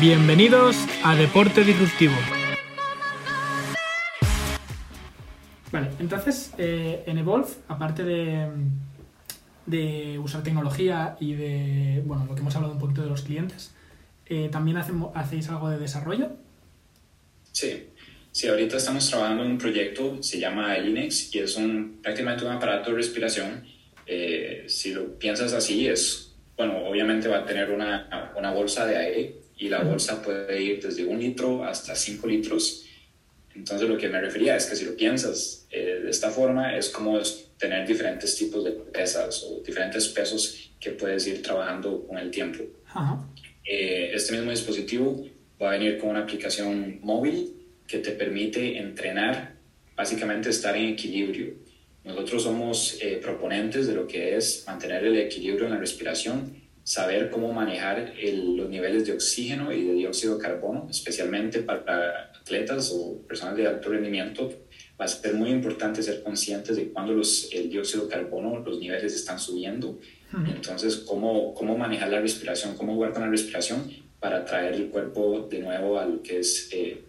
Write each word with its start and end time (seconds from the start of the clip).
Bienvenidos 0.00 0.76
a 1.02 1.16
Deporte 1.16 1.64
Disruptivo. 1.64 2.12
Vale, 5.72 5.88
entonces 5.98 6.52
eh, 6.58 7.02
en 7.06 7.16
Evolve, 7.16 7.48
aparte 7.66 8.04
de, 8.04 8.46
de 9.64 10.18
usar 10.18 10.42
tecnología 10.42 11.16
y 11.18 11.32
de, 11.32 12.02
bueno, 12.04 12.26
lo 12.26 12.34
que 12.34 12.42
hemos 12.42 12.54
hablado 12.56 12.74
un 12.74 12.78
poquito 12.78 13.00
de 13.00 13.08
los 13.08 13.22
clientes, 13.22 13.74
eh, 14.26 14.50
¿también 14.52 14.76
hacemos, 14.76 15.12
hacéis 15.14 15.48
algo 15.48 15.70
de 15.70 15.78
desarrollo? 15.78 16.28
Sí, 17.52 17.86
sí, 18.32 18.48
ahorita 18.48 18.76
estamos 18.76 19.08
trabajando 19.08 19.44
en 19.44 19.52
un 19.52 19.58
proyecto, 19.58 20.22
se 20.22 20.38
llama 20.38 20.76
el 20.76 20.90
INEX 20.90 21.34
y 21.34 21.38
es 21.38 21.56
un, 21.56 22.00
prácticamente 22.02 22.44
un 22.44 22.52
aparato 22.52 22.90
de 22.90 22.96
respiración. 22.96 23.64
Eh, 24.06 24.66
si 24.68 24.92
lo 24.92 25.18
piensas 25.18 25.54
así, 25.54 25.88
es, 25.88 26.34
bueno, 26.54 26.84
obviamente 26.86 27.28
va 27.28 27.38
a 27.38 27.46
tener 27.46 27.70
una, 27.70 28.34
una 28.36 28.52
bolsa 28.52 28.84
de 28.84 28.96
aire 28.98 29.45
y 29.56 29.68
la 29.68 29.82
bolsa 29.82 30.22
puede 30.22 30.62
ir 30.62 30.82
desde 30.82 31.04
un 31.04 31.18
litro 31.18 31.64
hasta 31.64 31.94
cinco 31.94 32.26
litros. 32.26 32.84
Entonces 33.54 33.88
lo 33.88 33.96
que 33.96 34.08
me 34.08 34.20
refería 34.20 34.56
es 34.56 34.66
que 34.66 34.76
si 34.76 34.84
lo 34.84 34.94
piensas 34.96 35.66
eh, 35.70 36.00
de 36.04 36.10
esta 36.10 36.30
forma 36.30 36.76
es 36.76 36.90
como 36.90 37.18
tener 37.58 37.86
diferentes 37.86 38.36
tipos 38.36 38.62
de 38.64 38.72
pesas 38.72 39.42
o 39.44 39.62
diferentes 39.62 40.08
pesos 40.08 40.70
que 40.78 40.90
puedes 40.90 41.26
ir 41.26 41.42
trabajando 41.42 42.06
con 42.06 42.18
el 42.18 42.30
tiempo. 42.30 42.64
Eh, 43.64 44.10
este 44.12 44.32
mismo 44.34 44.50
dispositivo 44.50 45.26
va 45.60 45.70
a 45.70 45.72
venir 45.72 45.98
con 45.98 46.10
una 46.10 46.20
aplicación 46.20 47.00
móvil 47.02 47.54
que 47.86 47.98
te 47.98 48.10
permite 48.12 48.78
entrenar, 48.78 49.54
básicamente 49.96 50.50
estar 50.50 50.76
en 50.76 50.90
equilibrio. 50.90 51.54
Nosotros 52.04 52.42
somos 52.42 52.98
eh, 53.00 53.18
proponentes 53.22 53.86
de 53.86 53.94
lo 53.94 54.06
que 54.06 54.36
es 54.36 54.64
mantener 54.66 55.04
el 55.04 55.16
equilibrio 55.16 55.64
en 55.66 55.72
la 55.72 55.78
respiración 55.78 56.65
saber 56.86 57.30
cómo 57.30 57.52
manejar 57.52 58.14
los 58.22 58.70
niveles 58.70 59.04
de 59.04 59.12
oxígeno 59.12 59.72
y 59.72 59.82
de 59.82 59.94
dióxido 59.94 60.36
de 60.36 60.42
carbono, 60.42 60.86
especialmente 60.88 61.62
para 61.62 62.30
atletas 62.40 62.92
o 62.94 63.26
personas 63.26 63.56
de 63.56 63.66
alto 63.66 63.88
rendimiento, 63.88 64.52
va 64.98 65.04
a 65.04 65.08
ser 65.08 65.34
muy 65.34 65.50
importante 65.50 66.00
ser 66.00 66.22
conscientes 66.22 66.76
de 66.76 66.90
cuándo 66.90 67.12
los, 67.12 67.52
el 67.52 67.70
dióxido 67.70 68.04
de 68.04 68.10
carbono, 68.10 68.60
los 68.60 68.78
niveles 68.78 69.16
están 69.16 69.40
subiendo. 69.40 69.98
Entonces, 70.46 70.98
cómo, 70.98 71.54
cómo 71.54 71.76
manejar 71.76 72.08
la 72.08 72.20
respiración, 72.20 72.76
cómo 72.76 72.94
jugar 72.94 73.12
con 73.12 73.22
la 73.22 73.30
respiración 73.30 73.90
para 74.20 74.44
traer 74.44 74.74
el 74.74 74.88
cuerpo 74.88 75.48
de 75.50 75.58
nuevo 75.58 75.98
a 75.98 76.06
lo 76.06 76.22
que 76.22 76.38
es 76.38 76.68
eh, 76.72 77.02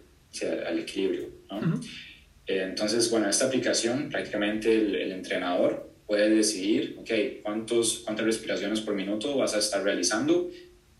al 0.66 0.76
equilibrio. 0.80 1.28
Eh, 2.48 2.64
entonces, 2.64 3.08
bueno, 3.12 3.28
esta 3.28 3.46
aplicación 3.46 4.08
prácticamente 4.08 4.74
el 4.74 5.12
entrenador 5.12 5.88
puede 6.08 6.30
decidir, 6.30 6.96
ok, 6.98 7.42
cuántos, 7.42 7.98
cuántas 7.98 8.24
respiraciones 8.24 8.80
por 8.80 8.94
minuto 8.94 9.36
vas 9.36 9.54
a 9.54 9.58
estar 9.58 9.84
realizando, 9.84 10.50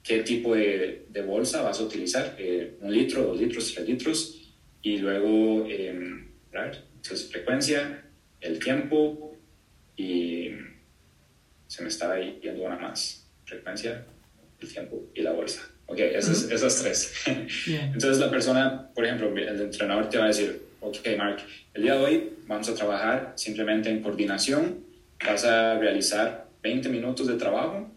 qué 0.05 0.19
tipo 0.19 0.55
de, 0.55 1.07
de 1.09 1.23
bolsa 1.23 1.63
vas 1.63 1.81
a 1.81 1.85
utilizar, 1.85 2.37
eh, 2.39 2.77
un 2.83 2.93
litro, 2.93 3.23
dos 3.23 3.41
litros, 3.41 3.73
tres 3.75 3.89
litros, 3.89 4.39
y 4.83 4.99
luego, 4.99 5.67
eh, 5.67 6.27
entonces 6.53 7.31
frecuencia, 7.31 8.05
el 8.43 8.59
tiempo 8.59 9.35
y 9.97 10.51
se 11.67 11.83
me 11.83 11.89
estaba 11.89 12.21
yendo 12.21 12.65
una 12.65 12.79
más, 12.79 13.27
frecuencia, 13.47 14.05
el 14.61 14.69
tiempo 14.69 15.07
y 15.15 15.23
la 15.23 15.33
bolsa. 15.33 15.63
Ok, 15.87 16.01
esas, 16.01 16.51
esas 16.51 16.83
tres. 16.83 17.15
Entonces 17.67 18.19
la 18.19 18.31
persona, 18.31 18.91
por 18.95 19.07
ejemplo, 19.07 19.35
el 19.35 19.61
entrenador 19.61 20.11
te 20.11 20.19
va 20.19 20.25
a 20.25 20.29
decir, 20.29 20.61
ok, 20.81 20.99
Mark, 21.17 21.39
el 21.73 21.83
día 21.83 21.95
de 21.95 22.05
hoy 22.05 22.31
vamos 22.47 22.69
a 22.69 22.75
trabajar 22.75 23.33
simplemente 23.37 23.89
en 23.89 24.03
coordinación 24.03 24.88
vas 25.27 25.45
a 25.45 25.79
realizar 25.79 26.49
20 26.63 26.89
minutos 26.89 27.27
de 27.27 27.35
trabajo, 27.35 27.91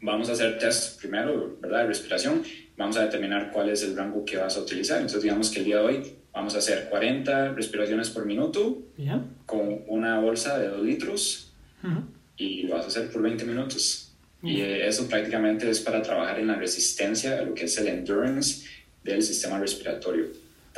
vamos 0.00 0.28
a 0.28 0.32
hacer 0.32 0.58
test 0.58 1.00
primero, 1.00 1.56
¿verdad? 1.60 1.80
De 1.80 1.86
respiración, 1.88 2.42
vamos 2.76 2.96
a 2.96 3.04
determinar 3.04 3.50
cuál 3.52 3.70
es 3.70 3.82
el 3.82 3.96
rango 3.96 4.24
que 4.24 4.36
vas 4.36 4.56
a 4.56 4.60
utilizar. 4.60 4.98
Entonces, 4.98 5.22
digamos 5.22 5.50
que 5.50 5.60
el 5.60 5.64
día 5.64 5.76
de 5.78 5.82
hoy 5.82 6.12
vamos 6.32 6.54
a 6.54 6.58
hacer 6.58 6.88
40 6.88 7.54
respiraciones 7.54 8.10
por 8.10 8.24
minuto 8.24 8.78
con 9.46 9.82
una 9.88 10.20
bolsa 10.20 10.58
de 10.58 10.68
2 10.68 10.84
litros 10.84 11.52
y 12.36 12.62
lo 12.64 12.74
vas 12.74 12.84
a 12.84 12.88
hacer 12.88 13.10
por 13.10 13.22
20 13.22 13.44
minutos. 13.44 14.12
Y 14.42 14.60
eso 14.60 15.08
prácticamente 15.08 15.68
es 15.68 15.80
para 15.80 16.00
trabajar 16.00 16.38
en 16.38 16.46
la 16.46 16.54
resistencia, 16.54 17.42
lo 17.42 17.54
que 17.54 17.64
es 17.64 17.76
el 17.78 17.88
endurance 17.88 18.66
del 19.02 19.22
sistema 19.22 19.58
respiratorio. 19.58 20.26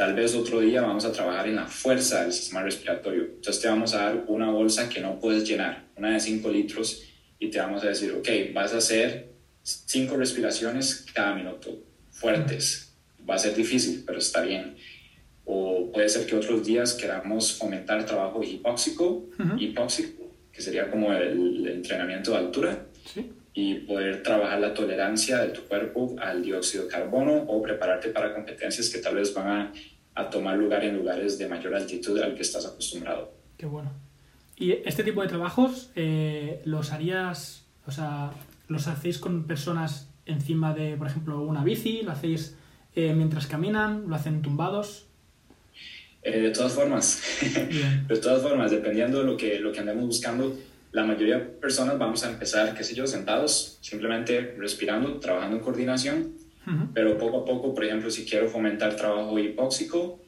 Tal 0.00 0.14
vez 0.14 0.34
otro 0.34 0.60
día 0.60 0.80
vamos 0.80 1.04
a 1.04 1.12
trabajar 1.12 1.46
en 1.46 1.56
la 1.56 1.66
fuerza 1.66 2.22
del 2.22 2.32
sistema 2.32 2.62
respiratorio. 2.62 3.24
Entonces 3.34 3.60
te 3.60 3.68
vamos 3.68 3.92
a 3.92 3.98
dar 3.98 4.24
una 4.28 4.50
bolsa 4.50 4.88
que 4.88 4.98
no 4.98 5.20
puedes 5.20 5.46
llenar, 5.46 5.90
una 5.94 6.14
de 6.14 6.20
5 6.20 6.50
litros, 6.50 7.02
y 7.38 7.50
te 7.50 7.58
vamos 7.58 7.84
a 7.84 7.88
decir, 7.88 8.10
ok, 8.12 8.26
vas 8.54 8.72
a 8.72 8.78
hacer 8.78 9.28
5 9.62 10.16
respiraciones 10.16 11.04
cada 11.12 11.34
minuto, 11.34 11.84
fuertes. 12.12 12.94
Va 13.28 13.34
a 13.34 13.38
ser 13.38 13.54
difícil, 13.54 14.02
pero 14.06 14.18
está 14.18 14.40
bien. 14.40 14.74
O 15.44 15.90
puede 15.92 16.08
ser 16.08 16.24
que 16.24 16.34
otros 16.34 16.64
días 16.64 16.94
queramos 16.94 17.52
fomentar 17.52 18.06
trabajo 18.06 18.42
hipóxico, 18.42 19.28
hipóxico 19.58 20.32
que 20.50 20.62
sería 20.62 20.90
como 20.90 21.12
el, 21.12 21.66
entrenamiento 21.68 22.30
de 22.30 22.38
altura. 22.38 22.86
¿Sí? 23.04 23.30
Y 23.52 23.74
poder 23.80 24.22
trabajar 24.22 24.60
la 24.60 24.72
tolerancia 24.72 25.38
de 25.38 25.48
tu 25.48 25.62
cuerpo 25.62 26.14
al 26.20 26.42
dióxido 26.42 26.84
de 26.84 26.90
carbono 26.90 27.34
o 27.34 27.62
prepararte 27.62 28.10
para 28.10 28.32
competencias 28.32 28.88
que 28.90 28.98
tal 28.98 29.16
vez 29.16 29.34
van 29.34 29.48
a, 29.48 29.72
a, 30.14 30.30
tomar 30.30 30.56
lugar 30.56 30.84
en 30.84 30.96
lugares 30.96 31.38
de 31.38 31.48
mayor 31.48 31.74
altitud 31.74 32.18
al 32.20 32.34
que 32.34 32.42
estás 32.42 32.64
acostumbrado. 32.66 33.32
Qué 33.56 33.66
bueno. 33.66 33.92
¿Y 34.56 34.72
este 34.84 35.02
tipo 35.02 35.22
de 35.22 35.28
trabajos 35.28 35.90
eh, 35.96 36.60
los 36.64 36.92
harías, 36.92 37.64
o 37.86 37.90
sea, 37.90 38.30
los 38.68 38.86
hacéis 38.88 39.18
con 39.18 39.46
personas 39.46 40.10
encima 40.26 40.74
de, 40.74 40.96
por 40.96 41.06
ejemplo, 41.06 41.40
una 41.40 41.64
bici? 41.64 42.02
¿Lo 42.02 42.12
hacéis 42.12 42.56
eh, 42.94 43.14
mientras 43.14 43.46
caminan? 43.46 44.04
¿Lo 44.08 44.14
hacen 44.14 44.42
tumbados? 44.42 45.06
Eh, 46.22 46.40
de 46.40 46.50
todas 46.50 46.74
formas, 46.74 47.22
de 48.08 48.16
todas 48.18 48.42
formas, 48.42 48.70
dependiendo 48.70 49.20
de 49.20 49.24
lo 49.24 49.36
que, 49.38 49.58
lo 49.58 49.72
que 49.72 49.80
andemos 49.80 50.04
buscando, 50.04 50.54
la 50.92 51.04
mayoría 51.04 51.38
de 51.38 51.44
personas 51.44 51.98
vamos 51.98 52.24
a 52.24 52.30
empezar, 52.30 52.74
qué 52.74 52.82
sé 52.82 52.94
yo, 52.94 53.06
sentados, 53.06 53.78
simplemente 53.80 54.54
respirando, 54.58 55.20
trabajando 55.20 55.56
en 55.56 55.62
coordinación, 55.62 56.34
pero 56.94 57.18
poco 57.18 57.38
a 57.38 57.44
poco, 57.44 57.74
por 57.74 57.84
ejemplo, 57.84 58.10
si 58.10 58.24
quiero 58.24 58.48
fomentar 58.48 58.94
trabajo 58.94 59.36
hipóxico, 59.38 60.20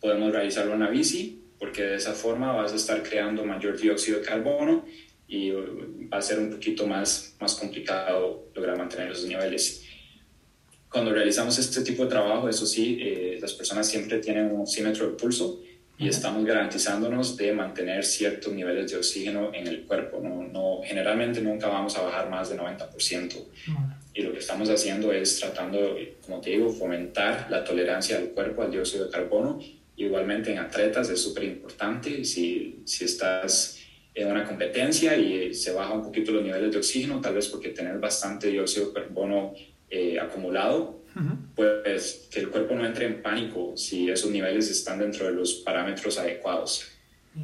podemos 0.00 0.32
realizarlo 0.32 0.72
en 0.74 0.80
la 0.80 0.88
bici, 0.88 1.42
porque 1.58 1.82
de 1.82 1.96
esa 1.96 2.14
forma 2.14 2.52
vas 2.52 2.72
a 2.72 2.76
estar 2.76 3.02
creando 3.02 3.44
mayor 3.44 3.78
dióxido 3.78 4.20
de 4.20 4.24
carbono 4.24 4.86
y 5.28 5.50
va 5.50 6.18
a 6.18 6.22
ser 6.22 6.38
un 6.38 6.50
poquito 6.50 6.86
más, 6.86 7.36
más 7.38 7.54
complicado 7.54 8.48
lograr 8.54 8.78
mantener 8.78 9.12
esos 9.12 9.26
niveles. 9.26 9.84
Cuando 10.90 11.12
realizamos 11.12 11.58
este 11.58 11.82
tipo 11.82 12.04
de 12.04 12.08
trabajo, 12.08 12.48
eso 12.48 12.66
sí, 12.66 12.98
eh, 13.00 13.38
las 13.40 13.52
personas 13.52 13.86
siempre 13.86 14.18
tienen 14.18 14.50
un 14.50 14.62
oxímetro 14.62 15.08
de 15.08 15.16
pulso, 15.16 15.60
y 16.00 16.08
estamos 16.08 16.46
garantizándonos 16.46 17.36
de 17.36 17.52
mantener 17.52 18.04
ciertos 18.04 18.54
niveles 18.54 18.90
de 18.90 18.96
oxígeno 18.96 19.50
en 19.52 19.66
el 19.66 19.82
cuerpo. 19.82 20.18
No, 20.22 20.42
no 20.44 20.80
generalmente 20.82 21.42
nunca 21.42 21.68
vamos 21.68 21.96
a 21.98 22.02
bajar 22.02 22.30
más 22.30 22.48
de 22.48 22.58
90%. 22.58 23.34
Y 24.14 24.22
lo 24.22 24.32
que 24.32 24.38
estamos 24.38 24.70
haciendo 24.70 25.12
es 25.12 25.38
tratando, 25.38 25.98
como 26.24 26.40
te 26.40 26.50
digo, 26.50 26.70
fomentar 26.70 27.48
la 27.50 27.62
tolerancia 27.62 28.18
del 28.18 28.30
cuerpo 28.30 28.62
al 28.62 28.70
dióxido 28.70 29.04
de 29.04 29.10
carbono. 29.10 29.60
Igualmente 29.96 30.50
en 30.50 30.58
atletas 30.58 31.10
es 31.10 31.20
súper 31.20 31.44
importante. 31.44 32.24
Si, 32.24 32.80
si 32.86 33.04
estás 33.04 33.78
en 34.14 34.30
una 34.30 34.44
competencia 34.44 35.14
y 35.16 35.52
se 35.52 35.72
baja 35.72 35.92
un 35.92 36.02
poquito 36.02 36.32
los 36.32 36.42
niveles 36.42 36.72
de 36.72 36.78
oxígeno, 36.78 37.20
tal 37.20 37.34
vez 37.34 37.48
porque 37.48 37.68
tenés 37.68 38.00
bastante 38.00 38.48
dióxido 38.48 38.86
de 38.86 38.94
carbono 38.94 39.52
eh, 39.90 40.18
acumulado, 40.18 40.99
pues 41.54 42.28
que 42.30 42.40
el 42.40 42.48
cuerpo 42.48 42.74
no 42.74 42.86
entre 42.86 43.06
en 43.06 43.22
pánico 43.22 43.76
si 43.76 44.10
esos 44.10 44.30
niveles 44.30 44.70
están 44.70 44.98
dentro 44.98 45.26
de 45.26 45.32
los 45.32 45.54
parámetros 45.54 46.18
adecuados. 46.18 46.88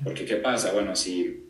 Porque 0.03 0.25
¿qué 0.25 0.37
pasa? 0.37 0.73
Bueno, 0.73 0.97
si, 0.97 1.45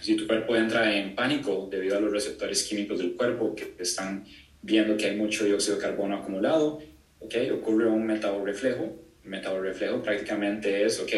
si 0.00 0.16
tu 0.16 0.26
cuerpo 0.26 0.56
entra 0.56 0.94
en 0.94 1.14
pánico 1.14 1.68
debido 1.70 1.96
a 1.96 2.00
los 2.00 2.12
receptores 2.12 2.62
químicos 2.64 2.98
del 2.98 3.14
cuerpo 3.14 3.54
que 3.54 3.74
están 3.78 4.24
viendo 4.62 4.96
que 4.96 5.06
hay 5.06 5.16
mucho 5.16 5.44
dióxido 5.44 5.76
de 5.76 5.82
carbono 5.82 6.16
acumulado, 6.16 6.80
¿okay? 7.20 7.50
ocurre 7.50 7.86
un 7.86 8.06
metaborreflejo. 8.06 8.96
Metaborreflejo 9.24 10.02
prácticamente 10.02 10.84
es, 10.84 11.00
ok, 11.00 11.12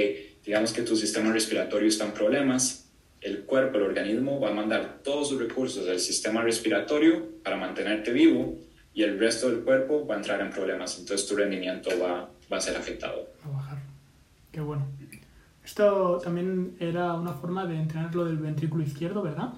digamos 0.44 0.72
que 0.72 0.82
tu 0.82 0.96
sistema 0.96 1.32
respiratorio 1.32 1.88
está 1.88 2.04
en 2.04 2.12
problemas, 2.12 2.82
el 3.20 3.44
cuerpo, 3.44 3.78
el 3.78 3.84
organismo 3.84 4.40
va 4.40 4.50
a 4.50 4.54
mandar 4.54 5.00
todos 5.04 5.28
sus 5.28 5.40
recursos 5.40 5.86
del 5.86 6.00
sistema 6.00 6.42
respiratorio 6.42 7.40
para 7.44 7.56
mantenerte 7.56 8.12
vivo 8.12 8.58
y 8.94 9.02
el 9.02 9.18
resto 9.18 9.48
del 9.50 9.60
cuerpo 9.60 10.06
va 10.06 10.14
a 10.14 10.18
entrar 10.18 10.40
en 10.40 10.50
problemas, 10.50 10.98
entonces 10.98 11.26
tu 11.26 11.36
rendimiento 11.36 11.90
va, 12.00 12.30
va 12.52 12.56
a 12.56 12.60
ser 12.60 12.76
afectado. 12.76 13.32
A 13.44 13.48
bajar. 13.48 13.78
Qué 14.50 14.60
bueno. 14.60 14.86
Esto 15.64 16.20
también 16.22 16.76
era 16.80 17.14
una 17.14 17.32
forma 17.32 17.66
de 17.66 17.76
entrenar 17.76 18.14
lo 18.14 18.24
del 18.24 18.38
ventrículo 18.38 18.82
izquierdo, 18.82 19.22
¿verdad? 19.22 19.54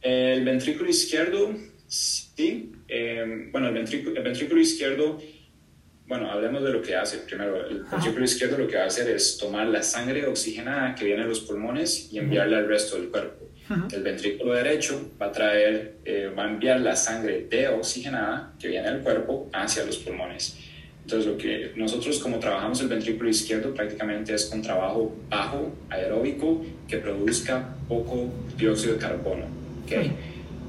El 0.00 0.44
ventrículo 0.44 0.88
izquierdo, 0.88 1.54
sí. 1.86 2.72
Eh, 2.88 3.48
bueno, 3.52 3.68
el 3.68 3.74
ventrículo, 3.74 4.16
el 4.16 4.24
ventrículo, 4.24 4.60
izquierdo, 4.60 5.18
bueno, 6.06 6.30
hablemos 6.30 6.62
de 6.64 6.72
lo 6.72 6.82
que 6.82 6.96
hace. 6.96 7.18
Primero, 7.18 7.64
el 7.66 7.84
ventrículo 7.84 8.24
izquierdo 8.24 8.58
lo 8.58 8.66
que 8.66 8.76
va 8.76 8.84
a 8.84 8.86
hacer 8.86 9.08
es 9.10 9.38
tomar 9.38 9.68
la 9.68 9.82
sangre 9.82 10.26
oxigenada 10.26 10.94
que 10.94 11.04
viene 11.04 11.22
de 11.22 11.28
los 11.28 11.40
pulmones 11.40 12.12
y 12.12 12.18
enviarla 12.18 12.58
al 12.58 12.66
resto 12.66 12.96
del 12.96 13.10
cuerpo. 13.10 13.51
El 13.92 14.02
ventrículo 14.02 14.54
derecho 14.54 15.12
va 15.20 15.26
a 15.26 15.32
traer, 15.32 15.96
eh, 16.04 16.30
va 16.36 16.44
a 16.44 16.48
enviar 16.48 16.80
la 16.80 16.96
sangre 16.96 17.46
deoxigenada 17.48 18.52
que 18.58 18.68
viene 18.68 18.90
del 18.90 19.00
cuerpo 19.00 19.48
hacia 19.52 19.84
los 19.84 19.98
pulmones. 19.98 20.58
Entonces, 21.02 21.30
lo 21.30 21.36
que 21.36 21.72
nosotros 21.76 22.18
como 22.20 22.38
trabajamos 22.38 22.80
el 22.80 22.88
ventrículo 22.88 23.28
izquierdo 23.28 23.74
prácticamente 23.74 24.34
es 24.34 24.46
con 24.46 24.62
trabajo 24.62 25.14
bajo, 25.28 25.72
aeróbico, 25.90 26.64
que 26.86 26.98
produzca 26.98 27.74
poco 27.88 28.30
dióxido 28.56 28.94
de 28.94 28.98
carbono. 29.00 29.46
¿okay? 29.84 30.12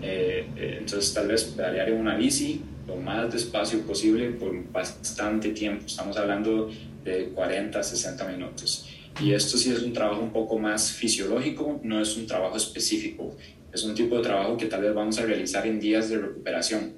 Eh, 0.02 0.46
eh, 0.58 0.76
entonces, 0.80 1.14
tal 1.14 1.28
vez 1.28 1.44
pedalear 1.44 1.90
en 1.90 1.98
una 1.98 2.16
bici 2.16 2.62
lo 2.88 2.96
más 2.98 3.32
despacio 3.32 3.82
posible 3.82 4.32
por 4.32 4.52
bastante 4.72 5.50
tiempo. 5.50 5.86
Estamos 5.86 6.18
hablando 6.18 6.70
de 7.04 7.30
40, 7.30 7.82
60 7.82 8.28
minutos. 8.28 8.90
Y 9.22 9.34
esto 9.34 9.58
sí 9.58 9.72
es 9.72 9.82
un 9.82 9.94
trabajo 9.94 10.22
un 10.22 10.32
poco 10.32 10.58
más 10.58 10.92
fisiológico, 10.92 11.80
no 11.84 12.02
es 12.02 12.18
un 12.18 12.26
trabajo 12.26 12.58
específico. 12.58 13.36
Es 13.72 13.84
un 13.84 13.96
tipo 13.96 14.18
de 14.18 14.24
trabajo 14.24 14.58
que 14.58 14.68
tal 14.68 14.82
vez 14.82 14.94
vamos 14.94 15.18
a 15.20 15.26
realizar 15.26 15.66
en 15.66 15.80
días 15.80 16.10
de 16.10 16.20
recuperación. 16.20 16.94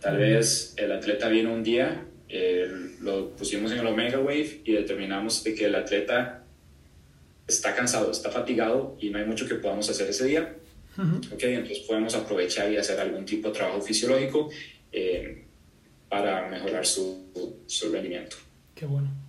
Tal 0.00 0.18
vez 0.18 0.74
el 0.76 0.92
atleta 0.92 1.28
vino 1.28 1.52
un 1.52 1.62
día, 1.62 2.04
eh, 2.28 2.68
lo 3.00 3.30
pusimos 3.36 3.72
en 3.72 3.78
el 3.78 3.86
Omega 3.86 4.18
Wave 4.18 4.62
y 4.64 4.72
determinamos 4.72 5.44
de 5.44 5.54
que 5.54 5.66
el 5.66 5.74
atleta 5.74 6.44
está 7.46 7.74
cansado, 7.74 8.10
está 8.10 8.30
fatigado 8.30 8.96
y 9.00 9.10
no 9.10 9.18
hay 9.18 9.24
mucho 9.24 9.46
que 9.46 9.56
podamos 9.56 9.88
hacer 9.90 10.08
ese 10.08 10.26
día. 10.26 10.56
okay, 11.32 11.54
entonces 11.54 11.80
podemos 11.80 12.14
aprovechar 12.14 12.70
y 12.70 12.76
hacer 12.76 12.98
algún 13.00 13.24
tipo 13.24 13.48
de 13.48 13.54
trabajo 13.54 13.80
fisiológico 13.80 14.50
eh, 14.90 15.44
para 16.08 16.48
mejorar 16.48 16.84
su, 16.84 17.62
su 17.66 17.92
rendimiento. 17.92 18.36
Qué 18.74 18.86
bueno. 18.86 19.21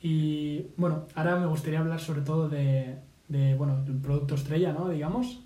Y 0.00 0.66
bueno, 0.76 1.06
ahora 1.14 1.36
me 1.36 1.46
gustaría 1.46 1.80
hablar 1.80 2.00
sobre 2.00 2.20
todo 2.20 2.48
de, 2.48 2.96
de 3.28 3.54
bueno, 3.54 3.84
el 3.86 3.96
producto 3.96 4.34
estrella, 4.34 4.72
¿no? 4.72 4.88
Digamos, 4.88 5.40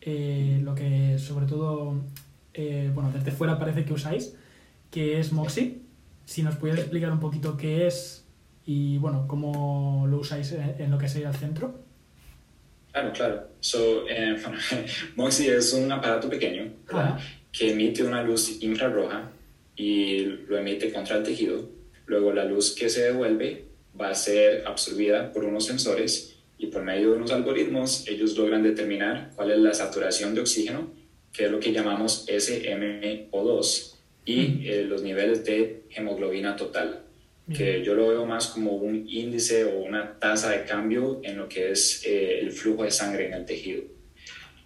eh, 0.00 0.60
lo 0.62 0.74
que 0.74 1.18
sobre 1.18 1.46
todo, 1.46 2.02
eh, 2.52 2.90
bueno, 2.92 3.10
desde 3.12 3.30
fuera 3.30 3.58
parece 3.58 3.84
que 3.84 3.92
usáis, 3.92 4.36
que 4.90 5.18
es 5.18 5.32
Moxie. 5.32 5.80
Si 6.26 6.42
nos 6.42 6.56
pudieras 6.56 6.80
explicar 6.80 7.10
un 7.10 7.20
poquito 7.20 7.56
qué 7.56 7.86
es 7.86 8.26
y, 8.66 8.98
bueno, 8.98 9.26
cómo 9.26 10.06
lo 10.08 10.18
usáis 10.18 10.52
en, 10.52 10.90
lo 10.90 10.98
que 10.98 11.08
sería 11.08 11.28
el 11.28 11.34
centro. 11.34 11.74
Claro, 12.92 13.12
claro. 13.12 13.48
So, 13.60 14.08
eh, 14.08 14.36
Moxie 15.16 15.56
es 15.56 15.72
un 15.72 15.90
aparato 15.90 16.28
pequeño 16.28 16.70
que 17.50 17.72
emite 17.72 18.02
una 18.02 18.22
luz 18.22 18.62
infrarroja 18.62 19.30
y 19.76 20.24
lo 20.48 20.58
emite 20.58 20.92
contra 20.92 21.16
el 21.16 21.22
tejido. 21.22 21.68
Luego 22.06 22.32
la 22.32 22.44
luz 22.44 22.74
que 22.74 22.88
se 22.88 23.04
devuelve 23.04 23.64
va 24.00 24.10
a 24.10 24.14
ser 24.14 24.64
absorbida 24.66 25.32
por 25.32 25.44
unos 25.44 25.66
sensores 25.66 26.36
y 26.58 26.66
por 26.66 26.82
medio 26.82 27.10
de 27.10 27.16
unos 27.16 27.32
algoritmos 27.32 28.06
ellos 28.08 28.36
logran 28.36 28.62
determinar 28.62 29.30
cuál 29.36 29.50
es 29.50 29.58
la 29.58 29.74
saturación 29.74 30.34
de 30.34 30.40
oxígeno, 30.40 30.92
que 31.32 31.46
es 31.46 31.50
lo 31.50 31.60
que 31.60 31.72
llamamos 31.72 32.26
SMO2, 32.28 33.94
y 34.24 34.68
eh, 34.68 34.84
los 34.84 35.02
niveles 35.02 35.44
de 35.44 35.82
hemoglobina 35.90 36.56
total, 36.56 37.02
que 37.54 37.82
yo 37.84 37.94
lo 37.94 38.08
veo 38.08 38.24
más 38.24 38.46
como 38.46 38.72
un 38.72 39.06
índice 39.06 39.64
o 39.64 39.80
una 39.80 40.18
tasa 40.18 40.50
de 40.50 40.64
cambio 40.64 41.20
en 41.22 41.36
lo 41.36 41.46
que 41.46 41.72
es 41.72 42.02
eh, 42.06 42.38
el 42.40 42.52
flujo 42.52 42.84
de 42.84 42.90
sangre 42.90 43.26
en 43.26 43.34
el 43.34 43.44
tejido. 43.44 43.82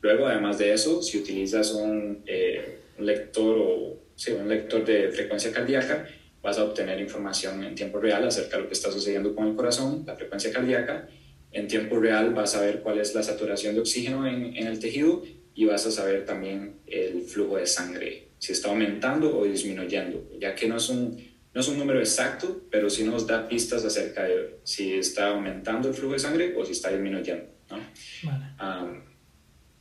Luego, 0.00 0.28
además 0.28 0.58
de 0.58 0.72
eso, 0.72 1.02
si 1.02 1.18
utilizas 1.18 1.72
un, 1.72 2.22
eh, 2.24 2.78
un 2.98 3.06
lector 3.06 3.58
o 3.58 3.98
sí, 4.14 4.30
un 4.30 4.48
lector 4.48 4.84
de 4.84 5.10
frecuencia 5.10 5.50
cardíaca, 5.50 6.06
vas 6.42 6.58
a 6.58 6.64
obtener 6.64 7.00
información 7.00 7.64
en 7.64 7.74
tiempo 7.74 7.98
real 7.98 8.26
acerca 8.26 8.56
de 8.56 8.62
lo 8.62 8.68
que 8.68 8.74
está 8.74 8.90
sucediendo 8.90 9.34
con 9.34 9.48
el 9.48 9.56
corazón, 9.56 10.04
la 10.06 10.16
frecuencia 10.16 10.52
cardíaca. 10.52 11.08
En 11.50 11.66
tiempo 11.66 11.98
real 11.98 12.34
vas 12.34 12.54
a 12.54 12.60
ver 12.60 12.80
cuál 12.80 12.98
es 12.98 13.14
la 13.14 13.22
saturación 13.22 13.74
de 13.74 13.80
oxígeno 13.80 14.26
en, 14.26 14.56
en 14.56 14.66
el 14.66 14.78
tejido 14.78 15.22
y 15.54 15.64
vas 15.64 15.86
a 15.86 15.90
saber 15.90 16.24
también 16.24 16.76
el 16.86 17.22
flujo 17.22 17.56
de 17.56 17.66
sangre, 17.66 18.28
si 18.38 18.52
está 18.52 18.68
aumentando 18.68 19.36
o 19.36 19.44
disminuyendo, 19.44 20.30
ya 20.38 20.54
que 20.54 20.68
no 20.68 20.76
es 20.76 20.88
un, 20.88 21.20
no 21.52 21.60
es 21.60 21.66
un 21.66 21.78
número 21.78 21.98
exacto, 21.98 22.62
pero 22.70 22.88
sí 22.88 23.02
nos 23.02 23.26
da 23.26 23.48
pistas 23.48 23.84
acerca 23.84 24.22
de 24.22 24.60
si 24.62 24.92
está 24.92 25.30
aumentando 25.30 25.88
el 25.88 25.94
flujo 25.94 26.12
de 26.12 26.20
sangre 26.20 26.54
o 26.56 26.64
si 26.64 26.70
está 26.70 26.90
disminuyendo. 26.90 27.46
¿no? 27.70 27.78
Vale. 28.22 29.02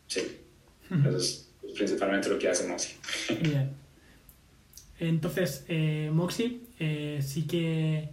sí, 0.08 0.22
eso 0.90 1.18
es 1.18 1.50
principalmente 1.76 2.30
lo 2.30 2.40
que 2.40 2.50
hace 2.50 2.68
Moxie. 2.68 2.96
Bien. 3.42 3.87
Entonces, 5.00 5.66
eh, 5.68 6.10
Moxie 6.12 6.62
eh, 6.80 7.20
sí 7.22 7.46
que, 7.46 8.10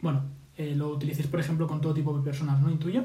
bueno, 0.00 0.24
eh, 0.56 0.74
lo 0.76 0.88
utilicéis, 0.88 1.28
por 1.28 1.40
ejemplo, 1.40 1.66
con 1.66 1.80
todo 1.80 1.94
tipo 1.94 2.16
de 2.16 2.22
personas, 2.22 2.60
¿no? 2.60 2.70
¿Intuyo? 2.70 3.04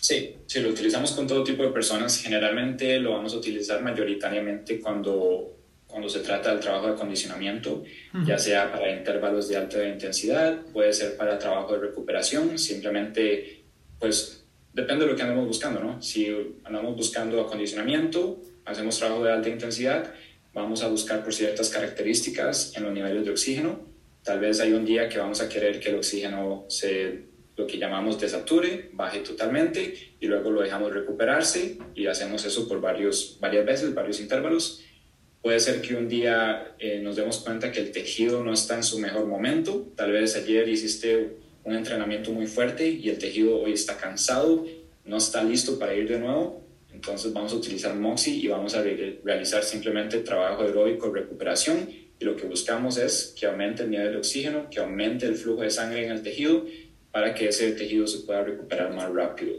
Sí, 0.00 0.36
sí, 0.46 0.60
lo 0.60 0.70
utilizamos 0.70 1.12
con 1.12 1.26
todo 1.26 1.44
tipo 1.44 1.62
de 1.62 1.70
personas. 1.70 2.20
Generalmente 2.20 2.98
lo 2.98 3.12
vamos 3.12 3.34
a 3.34 3.36
utilizar 3.36 3.82
mayoritariamente 3.82 4.80
cuando, 4.80 5.56
cuando 5.86 6.08
se 6.08 6.20
trata 6.20 6.50
del 6.50 6.60
trabajo 6.60 6.86
de 6.86 6.92
acondicionamiento, 6.94 7.84
ya 8.24 8.38
sea 8.38 8.72
para 8.72 8.90
intervalos 8.90 9.48
de 9.48 9.56
alta 9.56 9.86
intensidad, 9.86 10.62
puede 10.72 10.92
ser 10.92 11.16
para 11.16 11.38
trabajo 11.38 11.74
de 11.74 11.80
recuperación, 11.80 12.58
simplemente, 12.58 13.64
pues, 13.98 14.44
depende 14.72 15.04
de 15.04 15.10
lo 15.10 15.16
que 15.16 15.22
andamos 15.22 15.46
buscando, 15.46 15.80
¿no? 15.80 16.00
Si 16.00 16.28
andamos 16.64 16.96
buscando 16.96 17.40
acondicionamiento, 17.40 18.40
hacemos 18.64 18.98
trabajo 18.98 19.24
de 19.24 19.32
alta 19.32 19.48
intensidad, 19.48 20.14
vamos 20.58 20.82
a 20.82 20.88
buscar 20.88 21.22
por 21.22 21.32
ciertas 21.32 21.68
características 21.70 22.72
en 22.76 22.82
los 22.82 22.92
niveles 22.92 23.24
de 23.24 23.30
oxígeno. 23.30 23.80
Tal 24.22 24.40
vez 24.40 24.60
hay 24.60 24.72
un 24.72 24.84
día 24.84 25.08
que 25.08 25.18
vamos 25.18 25.40
a 25.40 25.48
querer 25.48 25.80
que 25.80 25.90
el 25.90 25.96
oxígeno 25.96 26.66
se, 26.68 27.26
lo 27.56 27.66
que 27.66 27.78
llamamos 27.78 28.20
desature, 28.20 28.90
baje 28.92 29.20
totalmente 29.20 29.94
y 30.20 30.26
luego 30.26 30.50
lo 30.50 30.60
dejamos 30.60 30.92
recuperarse 30.92 31.78
y 31.94 32.06
hacemos 32.06 32.44
eso 32.44 32.68
por 32.68 32.80
varios, 32.80 33.38
varias 33.40 33.64
veces, 33.64 33.94
varios 33.94 34.20
intervalos. 34.20 34.84
Puede 35.40 35.60
ser 35.60 35.80
que 35.80 35.94
un 35.94 36.08
día 36.08 36.74
eh, 36.80 37.00
nos 37.00 37.14
demos 37.16 37.38
cuenta 37.38 37.70
que 37.70 37.80
el 37.80 37.92
tejido 37.92 38.42
no 38.42 38.52
está 38.52 38.74
en 38.74 38.82
su 38.82 38.98
mejor 38.98 39.26
momento. 39.26 39.92
Tal 39.94 40.10
vez 40.10 40.34
ayer 40.34 40.68
hiciste 40.68 41.36
un 41.62 41.76
entrenamiento 41.76 42.32
muy 42.32 42.46
fuerte 42.46 42.88
y 42.88 43.08
el 43.08 43.18
tejido 43.18 43.60
hoy 43.60 43.72
está 43.72 43.96
cansado, 43.96 44.66
no 45.04 45.16
está 45.16 45.44
listo 45.44 45.78
para 45.78 45.94
ir 45.94 46.08
de 46.08 46.18
nuevo 46.18 46.67
entonces 46.98 47.32
vamos 47.32 47.52
a 47.52 47.56
utilizar 47.56 47.94
Moxie 47.94 48.34
y 48.34 48.48
vamos 48.48 48.74
a 48.74 48.82
realizar 48.82 49.62
simplemente 49.62 50.18
trabajo 50.18 50.64
aeróbico 50.64 51.08
de 51.12 51.20
recuperación 51.20 51.88
y 52.18 52.24
lo 52.24 52.34
que 52.34 52.44
buscamos 52.46 52.98
es 52.98 53.36
que 53.38 53.46
aumente 53.46 53.84
el 53.84 53.90
nivel 53.90 54.10
de 54.10 54.16
oxígeno, 54.16 54.68
que 54.68 54.80
aumente 54.80 55.24
el 55.26 55.36
flujo 55.36 55.62
de 55.62 55.70
sangre 55.70 56.06
en 56.06 56.10
el 56.10 56.22
tejido 56.24 56.66
para 57.12 57.32
que 57.34 57.46
ese 57.50 57.70
tejido 57.70 58.08
se 58.08 58.26
pueda 58.26 58.42
recuperar 58.42 58.92
más 58.92 59.08
rápido. 59.14 59.54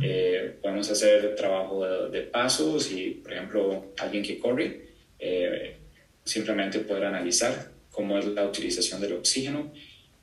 Eh, 0.00 0.54
podemos 0.62 0.88
hacer 0.88 1.34
trabajo 1.34 1.84
de, 1.84 2.20
pasos 2.22 2.92
y, 2.92 3.10
por 3.10 3.32
ejemplo, 3.32 3.92
alguien 3.98 4.22
que 4.22 4.38
corre 4.38 4.86
eh, 5.18 5.78
simplemente 6.22 6.78
poder 6.78 7.06
analizar 7.06 7.72
cómo 7.90 8.20
es 8.20 8.26
la 8.26 8.46
utilización 8.46 9.00
del 9.00 9.14
oxígeno. 9.14 9.72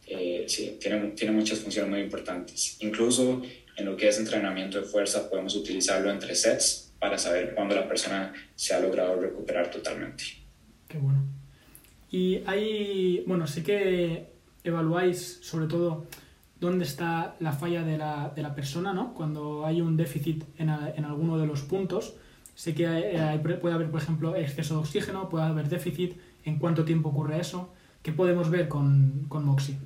Eh, 0.07 0.45
sí, 0.47 0.77
tiene, 0.79 1.09
tiene 1.09 1.33
muchas 1.33 1.59
funciones 1.59 1.91
muy 1.91 1.99
importantes. 1.99 2.77
Incluso 2.79 3.41
en 3.75 3.85
lo 3.85 3.97
que 3.97 4.07
es 4.07 4.19
entrenamiento 4.19 4.79
de 4.79 4.85
fuerza 4.85 5.29
podemos 5.29 5.55
utilizarlo 5.55 6.09
entre 6.09 6.35
sets 6.35 6.93
para 6.99 7.17
saber 7.17 7.53
cuándo 7.53 7.75
la 7.75 7.87
persona 7.87 8.33
se 8.55 8.73
ha 8.73 8.79
logrado 8.79 9.19
recuperar 9.19 9.69
totalmente. 9.69 10.23
Qué 10.87 10.97
bueno. 10.97 11.23
Y 12.11 12.41
hay, 12.45 13.23
bueno, 13.27 13.47
sé 13.47 13.63
que 13.63 14.27
evaluáis 14.63 15.39
sobre 15.41 15.67
todo 15.67 16.07
dónde 16.59 16.85
está 16.85 17.35
la 17.39 17.51
falla 17.51 17.83
de 17.83 17.97
la, 17.97 18.31
de 18.35 18.41
la 18.41 18.55
persona, 18.55 18.93
¿no? 18.93 19.13
Cuando 19.13 19.65
hay 19.65 19.81
un 19.81 19.97
déficit 19.97 20.43
en, 20.57 20.69
en 20.69 21.05
alguno 21.05 21.37
de 21.37 21.45
los 21.45 21.61
puntos, 21.61 22.15
sé 22.55 22.73
que 22.73 22.85
puede 23.61 23.75
haber, 23.75 23.91
por 23.91 24.01
ejemplo, 24.01 24.35
exceso 24.35 24.75
de 24.75 24.79
oxígeno, 24.79 25.29
puede 25.29 25.45
haber 25.45 25.67
déficit, 25.67 26.17
en 26.45 26.57
cuánto 26.57 26.85
tiempo 26.85 27.09
ocurre 27.09 27.39
eso, 27.39 27.73
¿qué 28.01 28.11
podemos 28.11 28.49
ver 28.49 28.67
con, 28.67 29.25
con 29.27 29.45
Moxie? 29.45 29.77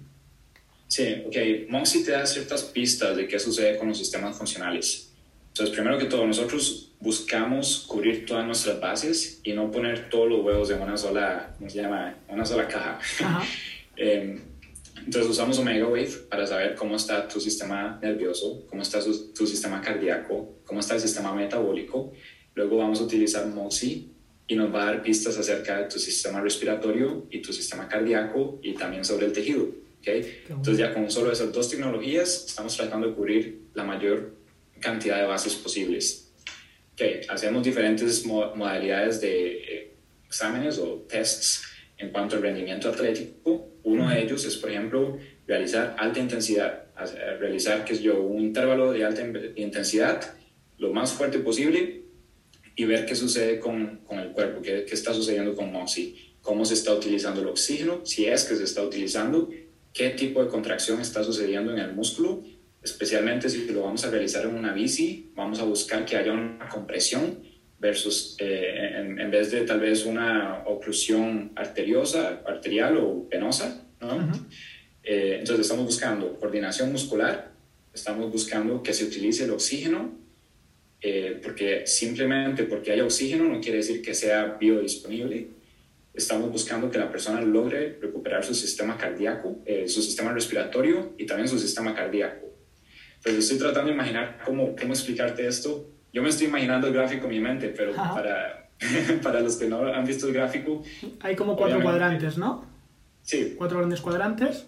Sí, 0.89 1.23
ok. 1.27 1.69
Moxie 1.69 2.03
te 2.03 2.11
da 2.11 2.25
ciertas 2.25 2.63
pistas 2.63 3.15
de 3.15 3.27
qué 3.27 3.37
sucede 3.37 3.77
con 3.77 3.87
los 3.87 3.97
sistemas 3.97 4.35
funcionales. 4.35 5.11
Entonces, 5.49 5.75
primero 5.75 5.99
que 5.99 6.05
todo, 6.05 6.25
nosotros 6.25 6.93
buscamos 6.99 7.85
cubrir 7.87 8.25
todas 8.25 8.45
nuestras 8.45 8.79
bases 8.79 9.39
y 9.43 9.53
no 9.53 9.69
poner 9.69 10.09
todos 10.09 10.27
los 10.27 10.43
huevos 10.43 10.71
en 10.71 10.81
una 10.81 10.97
sola, 10.97 11.53
¿cómo 11.57 11.69
se 11.69 11.81
llama? 11.81 12.15
Una 12.27 12.43
sola 12.45 12.67
caja. 12.67 12.99
Em, 14.01 14.39
entonces, 15.05 15.29
usamos 15.29 15.59
Omega 15.59 15.85
Wave 15.85 16.11
para 16.29 16.47
saber 16.47 16.73
cómo 16.73 16.95
está 16.95 17.27
tu 17.27 17.41
sistema 17.41 17.99
nervioso, 18.01 18.65
cómo 18.69 18.81
está 18.81 18.99
tu 19.01 19.45
sistema 19.45 19.81
cardíaco, 19.81 20.59
cómo 20.63 20.79
está 20.79 20.95
el 20.95 21.01
sistema 21.01 21.33
metabólico. 21.33 22.13
Luego 22.55 22.77
vamos 22.77 23.01
a 23.01 23.03
utilizar 23.03 23.45
Moxie 23.47 24.07
y 24.47 24.55
nos 24.55 24.73
va 24.73 24.83
a 24.83 24.85
dar 24.85 25.03
pistas 25.03 25.37
acerca 25.37 25.79
de 25.79 25.89
tu 25.89 25.99
sistema 25.99 26.39
respiratorio 26.39 27.27
y 27.29 27.41
tu 27.41 27.51
sistema 27.51 27.89
cardíaco 27.89 28.59
y 28.63 28.73
también 28.73 29.03
sobre 29.03 29.25
el 29.25 29.33
tejido. 29.33 29.67
Entonces 30.03 30.77
ya 30.77 30.93
con 30.93 31.09
solo 31.11 31.31
esas 31.31 31.51
dos 31.51 31.69
tecnologías 31.69 32.45
estamos 32.47 32.75
tratando 32.75 33.07
de 33.07 33.13
cubrir 33.13 33.61
la 33.73 33.83
mayor 33.83 34.35
cantidad 34.79 35.17
de 35.17 35.25
bases 35.25 35.55
posibles. 35.55 36.31
Okay. 36.93 37.21
Hacemos 37.29 37.63
diferentes 37.63 38.25
modalidades 38.25 39.21
de 39.21 39.51
eh, 39.57 39.93
exámenes 40.25 40.77
o 40.79 41.05
tests 41.07 41.63
en 41.97 42.11
cuanto 42.11 42.35
al 42.35 42.41
rendimiento 42.41 42.89
atlético. 42.89 43.69
Uno 43.83 44.09
de 44.09 44.21
ellos 44.21 44.45
es, 44.45 44.57
por 44.57 44.71
ejemplo, 44.71 45.17
realizar 45.47 45.95
alta 45.97 46.19
intensidad, 46.19 46.85
realizar, 47.39 47.85
que 47.85 47.93
es 47.93 48.01
yo, 48.01 48.21
un 48.21 48.41
intervalo 48.41 48.91
de 48.91 49.03
alta 49.03 49.23
intensidad 49.55 50.35
lo 50.77 50.93
más 50.93 51.11
fuerte 51.13 51.39
posible 51.39 52.03
y 52.75 52.85
ver 52.85 53.05
qué 53.05 53.15
sucede 53.15 53.59
con, 53.59 53.97
con 54.05 54.19
el 54.19 54.31
cuerpo, 54.31 54.61
qué, 54.61 54.85
qué, 54.85 54.95
está 54.95 55.13
sucediendo 55.13 55.53
con 55.53 55.71
Moxie, 55.71 56.15
cómo 56.41 56.63
se 56.63 56.73
está 56.73 56.93
utilizando 56.93 57.41
el 57.41 57.47
oxígeno, 57.47 58.05
si 58.05 58.25
es 58.25 58.45
que 58.45 58.55
se 58.55 58.63
está 58.63 58.81
utilizando, 58.81 59.49
qué 59.93 60.09
tipo 60.11 60.43
de 60.43 60.49
contracción 60.49 61.01
está 61.01 61.23
sucediendo 61.23 61.71
en 61.73 61.79
el 61.79 61.93
músculo, 61.93 62.43
especialmente 62.81 63.49
si 63.49 63.65
lo 63.67 63.83
vamos 63.83 64.05
a 64.05 64.11
realizar 64.11 64.45
en 64.45 64.55
una 64.55 64.73
bici, 64.73 65.31
vamos 65.35 65.59
a 65.59 65.63
buscar 65.63 66.05
que 66.05 66.15
haya 66.15 66.31
una 66.31 66.69
compresión 66.69 67.39
versus 67.79 68.35
eh, 68.39 68.97
en, 68.97 69.19
en, 69.19 69.31
vez 69.31 69.51
de 69.51 69.61
tal 69.61 69.79
vez 69.79 70.05
una 70.05 70.63
oclusión 70.65 71.51
arteriosa, 71.55 72.41
arterial 72.45 72.97
o 72.97 73.27
venosa, 73.29 73.85
¿no? 74.01 74.31
eh, 75.03 75.37
entonces 75.39 75.65
estamos 75.65 75.85
buscando 75.85 76.37
coordinación 76.37 76.91
muscular, 76.91 77.51
estamos 77.93 78.31
buscando 78.31 78.83
que 78.83 78.93
se 78.93 79.05
utilice 79.05 79.45
el 79.45 79.51
oxígeno, 79.51 80.17
eh, 81.01 81.39
porque 81.41 81.87
simplemente 81.87 82.63
porque 82.63 82.91
haya 82.91 83.05
oxígeno 83.05 83.45
no 83.45 83.61
quiere 83.61 83.77
decir 83.77 84.01
que 84.01 84.13
sea 84.13 84.57
biodisponible. 84.59 85.58
Estamos 86.13 86.51
buscando 86.51 86.89
que 86.89 86.97
la 86.97 87.11
persona 87.11 87.41
logre 87.41 87.97
recuperar 88.01 88.43
su 88.43 88.53
sistema 88.53 88.97
cardíaco, 88.97 89.59
eh, 89.65 89.87
su 89.87 90.01
sistema 90.01 90.33
respiratorio 90.33 91.13
y 91.17 91.25
también 91.25 91.47
su 91.47 91.59
sistema 91.59 91.93
cardíaco. 91.93 92.47
Entonces 93.17 93.43
estoy 93.43 93.59
tratando 93.59 93.89
de 93.89 93.95
imaginar 93.95 94.39
cómo, 94.45 94.75
cómo 94.75 94.93
explicarte 94.93 95.45
esto. 95.45 95.89
Yo 96.11 96.23
me 96.23 96.29
estoy 96.29 96.47
imaginando 96.47 96.87
el 96.87 96.93
gráfico 96.93 97.25
en 97.25 97.31
mi 97.31 97.39
mente, 97.39 97.73
pero 97.75 97.93
para, 97.93 98.69
para 99.23 99.41
los 99.41 99.57
que 99.57 99.67
no 99.67 99.85
han 99.85 100.05
visto 100.05 100.27
el 100.27 100.33
gráfico... 100.33 100.83
Hay 101.19 101.35
como 101.35 101.55
cuatro 101.55 101.81
cuadrantes, 101.81 102.37
¿no? 102.37 102.65
Sí. 103.21 103.55
Cuatro 103.57 103.77
grandes 103.77 104.01
cuadrantes. 104.01 104.65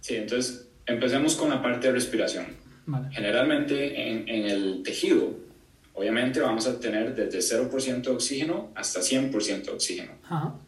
Sí, 0.00 0.16
entonces 0.16 0.68
empecemos 0.86 1.36
con 1.36 1.50
la 1.50 1.62
parte 1.62 1.86
de 1.86 1.92
respiración. 1.92 2.46
Vale. 2.86 3.08
Generalmente 3.12 4.10
en, 4.10 4.28
en, 4.28 4.44
el 4.44 4.82
tejido, 4.82 5.38
obviamente 5.94 6.40
vamos 6.40 6.66
a 6.66 6.78
tener 6.78 7.14
desde 7.14 7.38
0% 7.38 8.02
de 8.02 8.10
oxígeno 8.10 8.72
hasta 8.74 9.00
100% 9.00 9.64
de 9.64 9.70
oxígeno. 9.70 10.12
Ajá. 10.24 10.60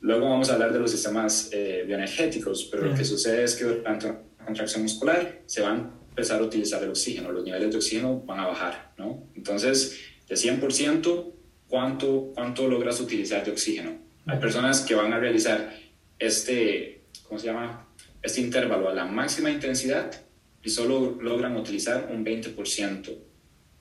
Luego 0.00 0.30
vamos 0.30 0.50
a 0.50 0.54
hablar 0.54 0.72
de 0.72 0.78
los 0.78 0.90
sistemas 0.90 1.50
eh, 1.52 1.84
bioenergéticos, 1.86 2.68
pero 2.70 2.82
Bien. 2.82 2.94
lo 2.94 2.98
que 2.98 3.04
sucede 3.04 3.44
es 3.44 3.54
que 3.54 3.64
durante 3.64 4.06
una 4.06 4.20
contracción 4.44 4.82
muscular 4.82 5.40
se 5.46 5.60
van 5.60 5.76
a 5.76 6.08
empezar 6.08 6.40
a 6.40 6.44
utilizar 6.44 6.82
el 6.82 6.90
oxígeno, 6.90 7.30
los 7.32 7.44
niveles 7.44 7.70
de 7.70 7.76
oxígeno 7.76 8.20
van 8.20 8.40
a 8.40 8.46
bajar, 8.46 8.92
¿no? 8.96 9.24
Entonces, 9.36 9.98
de 10.26 10.34
100%, 10.34 11.32
¿cuánto, 11.68 12.32
cuánto 12.34 12.66
logras 12.66 13.00
utilizar 13.00 13.44
de 13.44 13.50
oxígeno? 13.50 13.92
Hay 14.26 14.38
personas 14.38 14.80
que 14.80 14.94
van 14.94 15.12
a 15.12 15.18
realizar 15.18 15.74
este, 16.18 17.02
¿cómo 17.24 17.38
se 17.38 17.46
llama? 17.46 17.86
Este 18.22 18.40
intervalo 18.40 18.88
a 18.88 18.94
la 18.94 19.04
máxima 19.06 19.50
intensidad 19.50 20.10
y 20.62 20.70
solo 20.70 21.18
logran 21.20 21.56
utilizar 21.56 22.08
un 22.12 22.24
20%. 22.24 23.18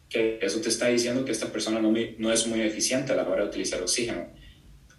Que 0.09 0.39
eso 0.41 0.59
te 0.59 0.69
está 0.69 0.87
diciendo 0.87 1.23
que 1.23 1.31
esta 1.31 1.47
persona 1.51 1.79
no, 1.79 1.93
no 2.17 2.33
es 2.33 2.47
muy 2.47 2.61
eficiente 2.61 3.13
a 3.13 3.15
la 3.15 3.27
hora 3.27 3.43
de 3.43 3.49
utilizar 3.49 3.81
oxígeno. 3.81 4.27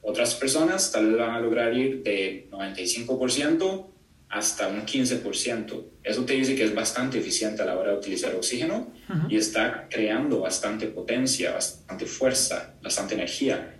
Otras 0.02 0.35
personas 0.35 0.93
tal 0.93 1.09
vez 1.09 1.19
van 1.19 1.31
a 1.31 1.40
lograr 1.40 1.76
ir 1.76 2.02
de 2.02 2.49
95% 2.50 3.87
hasta 4.31 4.69
un 4.69 4.87
15%. 4.87 5.85
Eso 6.05 6.25
te 6.25 6.35
dice 6.35 6.55
que 6.55 6.64
es 6.64 6.75
bastante 6.75 7.19
eficiente 7.19 7.62
a 7.62 7.67
la 7.67 7.76
hora 7.76 7.90
de 7.90 7.99
utilizar 7.99 8.35
oxígeno 8.35 8.93
Ujú. 9.09 9.26
y 9.29 9.37
está 9.37 9.88
creando 9.90 10.40
bastante 10.40 10.87
potencia, 10.87 11.52
bastante 11.52 12.07
fuerza, 12.07 12.75
bastante 12.81 13.14
energía. 13.14 13.75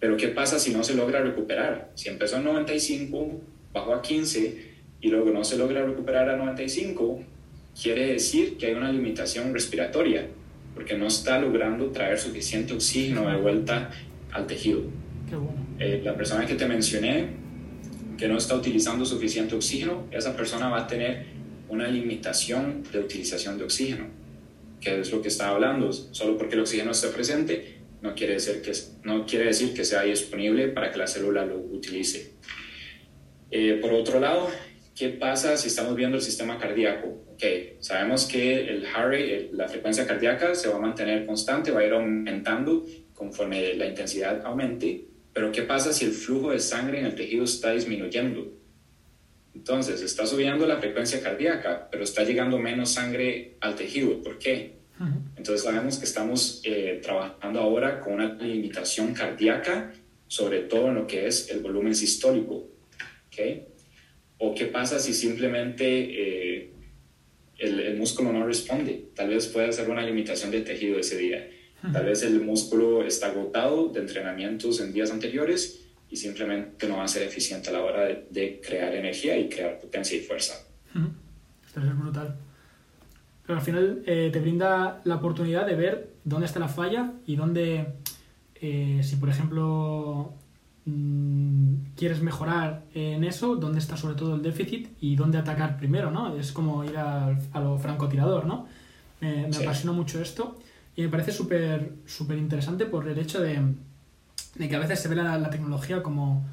Pero 0.00 0.16
¿qué 0.16 0.28
pasa 0.28 0.58
si 0.58 0.72
no 0.72 0.82
se 0.82 0.94
logra 0.94 1.22
recuperar? 1.22 1.90
Si 1.94 2.08
empezó 2.08 2.36
en 2.36 2.44
95, 2.44 3.40
bajó 3.72 3.94
a 3.94 4.02
15 4.02 4.74
y 5.02 5.08
luego 5.08 5.30
no 5.30 5.44
se 5.44 5.58
logra 5.58 5.84
recuperar 5.84 6.30
a 6.30 6.36
95, 6.36 7.22
quiere 7.80 8.06
decir 8.12 8.56
que 8.56 8.66
hay 8.66 8.74
una 8.74 8.90
limitación 8.90 9.52
respiratoria, 9.52 10.26
porque 10.74 10.96
no 10.96 11.06
está 11.06 11.38
logrando 11.38 11.90
traer 11.90 12.18
suficiente 12.18 12.74
oxígeno 12.74 13.30
de 13.30 13.36
vuelta 13.36 13.90
al 14.32 14.46
tejido. 14.46 14.82
Qué 15.28 15.36
bueno. 15.36 15.64
Eh, 15.78 16.00
la 16.04 16.16
persona 16.16 16.46
que 16.46 16.54
te 16.54 16.66
mencioné, 16.66 17.28
que 18.18 18.28
no 18.28 18.36
está 18.36 18.54
utilizando 18.54 19.04
suficiente 19.04 19.54
oxígeno, 19.54 20.06
esa 20.10 20.36
persona 20.36 20.68
va 20.68 20.80
a 20.80 20.86
tener 20.86 21.26
una 21.68 21.88
limitación 21.88 22.82
de 22.92 23.00
utilización 23.00 23.58
de 23.58 23.64
oxígeno, 23.64 24.06
que 24.80 25.00
es 25.00 25.12
lo 25.12 25.22
que 25.22 25.28
estaba 25.28 25.54
hablando. 25.54 25.92
Solo 25.92 26.36
porque 26.36 26.54
el 26.54 26.60
oxígeno 26.60 26.90
esté 26.90 27.08
presente, 27.08 27.78
no 28.02 28.14
quiere 28.14 28.34
decir 28.34 28.62
que, 28.62 28.72
no 29.02 29.26
quiere 29.26 29.46
decir 29.46 29.72
que 29.74 29.84
sea 29.84 30.02
disponible 30.02 30.68
para 30.68 30.90
que 30.92 30.98
la 30.98 31.06
célula 31.06 31.44
lo 31.44 31.56
utilice. 31.56 32.34
Eh, 33.50 33.78
por 33.80 33.92
otro 33.92 34.20
lado, 34.20 34.48
¿qué 34.94 35.08
pasa 35.10 35.56
si 35.56 35.68
estamos 35.68 35.96
viendo 35.96 36.16
el 36.16 36.22
sistema 36.22 36.58
cardíaco? 36.58 37.24
Ok, 37.32 37.44
sabemos 37.80 38.26
que 38.26 38.68
el 38.68 38.86
heart 38.86 39.10
rate, 39.10 39.50
la 39.52 39.68
frecuencia 39.68 40.06
cardíaca 40.06 40.54
se 40.54 40.68
va 40.68 40.76
a 40.76 40.80
mantener 40.80 41.26
constante, 41.26 41.70
va 41.70 41.80
a 41.80 41.86
ir 41.86 41.92
aumentando 41.92 42.86
conforme 43.14 43.74
la 43.74 43.86
intensidad 43.86 44.44
aumente, 44.44 45.04
pero 45.32 45.50
¿qué 45.50 45.62
pasa 45.62 45.92
si 45.92 46.04
el 46.04 46.12
flujo 46.12 46.52
de 46.52 46.60
sangre 46.60 47.00
en 47.00 47.06
el 47.06 47.14
tejido 47.14 47.44
está 47.44 47.72
disminuyendo? 47.72 48.52
Entonces, 49.54 50.00
está 50.02 50.26
subiendo 50.26 50.66
la 50.66 50.78
frecuencia 50.78 51.22
cardíaca, 51.22 51.88
pero 51.90 52.04
está 52.04 52.24
llegando 52.24 52.58
menos 52.58 52.90
sangre 52.90 53.56
al 53.60 53.76
tejido. 53.76 54.22
¿Por 54.22 54.38
qué? 54.38 54.74
Entonces 55.36 55.64
sabemos 55.64 55.98
que 55.98 56.04
estamos 56.04 56.60
eh, 56.64 57.00
trabajando 57.02 57.60
ahora 57.60 58.00
con 58.00 58.14
una 58.14 58.34
limitación 58.34 59.12
cardíaca, 59.12 59.92
sobre 60.28 60.60
todo 60.60 60.88
en 60.88 60.94
lo 60.94 61.06
que 61.06 61.26
es 61.26 61.50
el 61.50 61.60
volumen 61.60 61.94
sistólico. 61.94 62.68
¿ok? 63.26 63.73
¿O 64.44 64.54
qué 64.54 64.66
pasa 64.66 64.98
si 64.98 65.14
simplemente 65.14 65.84
eh, 65.86 66.70
el, 67.58 67.80
el 67.80 67.96
músculo 67.96 68.32
no 68.32 68.46
responde? 68.46 69.06
Tal 69.14 69.28
vez 69.30 69.48
pueda 69.48 69.72
ser 69.72 69.88
una 69.88 70.02
limitación 70.02 70.50
del 70.50 70.64
tejido 70.64 70.98
ese 70.98 71.16
día. 71.16 71.48
Tal 71.92 72.06
vez 72.06 72.22
el 72.22 72.40
músculo 72.40 73.04
está 73.04 73.26
agotado 73.26 73.88
de 73.88 74.00
entrenamientos 74.00 74.80
en 74.80 74.94
días 74.94 75.10
anteriores 75.10 75.84
y 76.10 76.16
simplemente 76.16 76.88
no 76.88 76.96
va 76.96 77.04
a 77.04 77.08
ser 77.08 77.22
eficiente 77.22 77.68
a 77.68 77.72
la 77.72 77.82
hora 77.82 78.04
de, 78.06 78.26
de 78.30 78.60
crear 78.66 78.94
energía 78.94 79.36
y 79.38 79.50
crear 79.50 79.80
potencia 79.80 80.16
y 80.16 80.20
fuerza. 80.20 80.54
Esto 81.66 81.80
es 81.80 81.98
brutal. 81.98 82.36
Pero 83.46 83.58
al 83.58 83.64
final 83.64 84.02
eh, 84.06 84.30
te 84.32 84.40
brinda 84.40 85.02
la 85.04 85.16
oportunidad 85.16 85.66
de 85.66 85.74
ver 85.74 86.08
dónde 86.24 86.46
está 86.46 86.58
la 86.58 86.68
falla 86.68 87.12
y 87.26 87.36
dónde, 87.36 87.86
eh, 88.54 89.00
si 89.02 89.16
por 89.16 89.28
ejemplo 89.28 90.32
quieres 91.96 92.20
mejorar 92.22 92.84
en 92.94 93.24
eso, 93.24 93.56
dónde 93.56 93.78
está 93.78 93.96
sobre 93.96 94.14
todo 94.16 94.34
el 94.34 94.42
déficit 94.42 94.88
y 95.00 95.16
dónde 95.16 95.38
atacar 95.38 95.76
primero, 95.78 96.10
¿no? 96.10 96.36
Es 96.36 96.52
como 96.52 96.84
ir 96.84 96.96
al- 96.96 97.38
a, 97.52 97.60
lo 97.60 97.78
francotirador, 97.78 98.46
¿no? 98.46 98.66
Me, 99.20 99.46
me 99.46 99.52
Sí. 99.52 99.62
apasiona 99.62 99.92
mucho 99.92 100.20
esto 100.20 100.58
y 100.96 101.02
me 101.02 101.08
parece 101.08 101.32
súper 101.32 101.94
súper 102.06 102.38
interesante 102.38 102.84
por 102.86 103.08
el 103.08 103.18
hecho 103.18 103.40
de, 103.40 103.60
de 104.56 104.68
que 104.68 104.76
a 104.76 104.78
veces 104.78 105.00
se 105.00 105.08
ve 105.08 105.16
la, 105.16 105.38
la 105.38 105.50
tecnología 105.50 106.02
como 106.02 106.44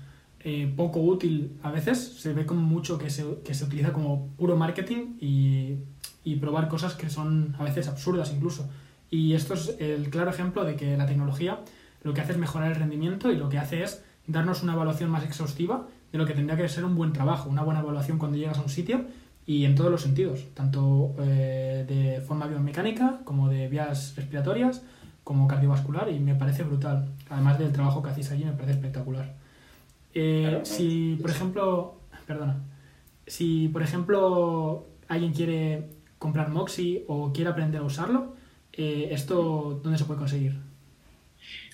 eh, 0.44 0.72
poco 0.76 1.02
útil, 1.02 1.52
a 1.62 1.72
veces 1.72 1.98
se 2.20 2.34
ve 2.34 2.46
como 2.46 2.62
mucho 2.62 2.98
que 2.98 3.10
se, 3.10 3.26
que 3.46 3.54
se 3.54 3.66
utiliza 3.66 3.92
como 3.94 4.28
puro 4.38 4.56
marketing 4.56 5.18
y, 5.20 5.76
y 6.24 6.36
probar 6.38 6.68
cosas 6.68 6.96
que 6.96 7.10
son 7.10 7.56
a 7.60 7.64
veces 7.64 7.88
absurdas 7.88 8.32
incluso. 8.36 8.68
Y 9.12 9.34
esto 9.34 9.54
es 9.56 9.76
el 9.80 10.10
claro 10.10 10.30
ejemplo 10.32 10.64
de 10.64 10.76
que 10.78 10.96
la 10.98 11.06
tecnología 11.06 11.60
lo 12.04 12.14
que 12.14 12.22
hace 12.22 12.32
es 12.32 12.38
mejorar 12.40 12.72
el 12.72 12.78
rendimiento 12.78 13.32
y 13.32 13.36
lo 13.36 13.50
que 13.50 13.60
hace 13.60 13.84
es 13.84 14.04
darnos 14.28 14.64
una 14.64 14.74
evaluación 14.74 15.10
más 15.10 15.24
exhaustiva 15.24 15.88
de 16.12 16.18
lo 16.18 16.26
que 16.26 16.34
tendría 16.34 16.58
que 16.58 16.68
ser 16.70 16.86
un 16.86 16.96
buen 16.96 17.14
trabajo, 17.14 17.50
una 17.50 17.64
buena 17.64 17.80
evaluación 17.80 18.18
cuando 18.18 18.38
llegas 18.38 18.58
a 18.58 18.62
un 18.62 18.70
sitio 18.70 19.06
y 19.46 19.66
en 19.66 19.76
todos 19.76 19.90
los 19.90 20.02
sentidos, 20.02 20.46
tanto 20.54 21.16
eh, 21.20 21.86
de 21.88 22.22
forma 22.22 22.48
biomecánica 22.48 23.22
como 23.24 23.50
de 23.50 23.68
vías 23.68 24.14
respiratorias, 24.16 24.84
como 25.24 25.48
cardiovascular 25.48 26.10
y 26.10 26.20
me 26.20 26.36
parece 26.36 26.64
brutal. 26.64 27.10
Además 27.30 27.60
del 27.60 27.72
trabajo 27.72 28.02
que 28.02 28.10
hacéis 28.10 28.32
allí 28.32 28.46
me 28.46 28.52
parece 28.52 28.74
espectacular. 28.74 29.34
Eh, 30.14 30.60
si, 30.64 31.18
por 31.22 31.32
ejemplo, 31.32 31.96
perdona, 32.28 32.58
si 33.26 33.70
por 33.70 33.82
ejemplo 33.82 34.88
alguien 35.08 35.34
quiere 35.34 35.90
comprar 36.20 36.50
Moxie 36.50 37.06
o 37.08 37.32
quiere 37.34 37.50
aprender 37.50 37.82
a 37.82 37.86
usarlo, 37.86 38.36
eh, 38.74 39.10
¿esto 39.12 39.80
dónde 39.84 39.98
se 39.98 40.06
puede 40.06 40.20
conseguir? 40.20 40.71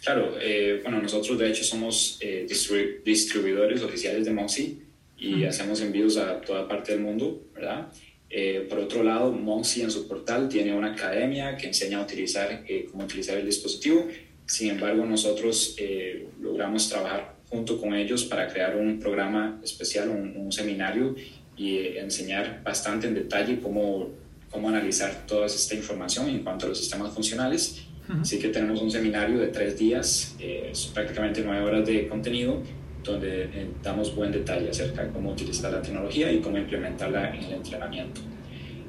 Claro, 0.03 0.37
eh, 0.39 0.79
bueno, 0.83 1.01
nosotros 1.01 1.37
de 1.39 1.49
hecho 1.49 1.63
somos 1.63 2.17
eh, 2.21 2.45
distribu- 2.49 3.03
distribuidores 3.03 3.81
oficiales 3.81 4.25
de 4.25 4.31
Moxie 4.31 4.77
y 5.17 5.43
hacemos 5.45 5.81
envíos 5.81 6.17
a 6.17 6.39
toda 6.41 6.67
parte 6.67 6.91
del 6.91 7.01
mundo, 7.01 7.43
¿verdad? 7.55 7.87
Eh, 8.29 8.67
por 8.69 8.79
otro 8.79 9.03
lado, 9.03 9.31
Moxie 9.31 9.83
en 9.83 9.91
su 9.91 10.07
portal 10.07 10.47
tiene 10.47 10.73
una 10.73 10.93
academia 10.93 11.57
que 11.57 11.67
enseña 11.67 11.97
a 11.99 12.03
utilizar, 12.03 12.63
eh, 12.67 12.87
cómo 12.91 13.03
utilizar 13.05 13.37
el 13.37 13.45
dispositivo. 13.45 14.07
Sin 14.45 14.69
embargo, 14.69 15.05
nosotros 15.05 15.75
logramos 16.39 16.87
trabajar 16.87 17.35
junto 17.49 17.79
con 17.81 17.93
ellos 17.93 18.23
para 18.25 18.47
crear 18.47 18.77
un 18.77 18.99
programa 18.99 19.59
especial, 19.63 20.09
un, 20.09 20.37
un 20.37 20.51
seminario 20.51 21.15
y 21.57 21.97
enseñar 21.97 22.61
bastante 22.63 23.07
en 23.07 23.15
detalle 23.15 23.59
cómo, 23.59 24.11
cómo 24.51 24.69
analizar 24.69 25.25
toda 25.25 25.47
esta 25.47 25.73
información 25.75 26.29
en 26.29 26.43
cuanto 26.43 26.65
a 26.65 26.69
los 26.69 26.77
sistemas 26.77 27.13
funcionales 27.13 27.86
Así 28.21 28.39
que 28.39 28.49
tenemos 28.49 28.81
un 28.81 28.89
seminario 28.89 29.39
de 29.39 29.47
tres 29.47 29.77
días, 29.77 30.35
eh, 30.39 30.69
es 30.71 30.85
prácticamente 30.87 31.41
nueve 31.43 31.65
horas 31.65 31.85
de 31.85 32.07
contenido, 32.07 32.63
donde 33.03 33.43
eh, 33.43 33.67
damos 33.83 34.15
buen 34.15 34.31
detalle 34.31 34.69
acerca 34.69 35.03
de 35.03 35.11
cómo 35.11 35.31
utilizar 35.31 35.71
la 35.71 35.81
tecnología 35.81 36.31
y 36.31 36.39
cómo 36.39 36.57
implementarla 36.57 37.35
en 37.35 37.43
el 37.43 37.53
entrenamiento. 37.53 38.21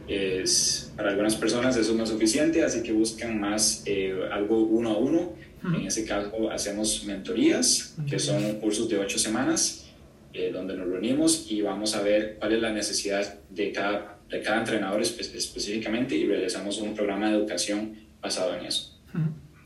Es, 0.07 0.93
para 0.97 1.11
algunas 1.11 1.37
personas 1.37 1.77
eso 1.77 1.95
no 1.95 2.05
es 2.05 2.11
suficiente, 2.11 2.65
así 2.65 2.83
que 2.83 2.93
buscan 2.93 3.39
más 3.39 3.83
eh, 3.87 4.19
algo 4.33 4.63
uno 4.63 4.91
a 4.91 4.99
uno. 4.99 5.35
En 5.65 5.87
ese 5.87 6.05
caso 6.05 6.51
hacemos 6.51 7.05
mentorías, 7.05 7.97
que 8.09 8.19
son 8.21 8.61
cursos 8.61 8.89
de 8.89 8.97
ocho 8.97 9.19
semanas, 9.19 9.89
eh, 10.33 10.51
donde 10.53 10.77
nos 10.77 10.87
reunimos 10.89 11.51
y 11.51 11.63
vamos 11.63 11.97
a 11.97 12.03
ver 12.03 12.37
cuál 12.39 12.53
es 12.53 12.63
la 12.63 12.71
necesidad 12.71 13.41
de 13.51 13.73
cada, 13.73 14.19
de 14.31 14.41
cada 14.41 14.61
entrenador 14.61 15.03
específicamente 15.03 16.15
y 16.15 16.27
realizamos 16.27 16.79
un 16.79 16.95
programa 16.95 17.29
de 17.29 17.37
educación 17.39 17.95
basado 18.21 18.55
en 18.57 18.67
eso. 18.67 18.98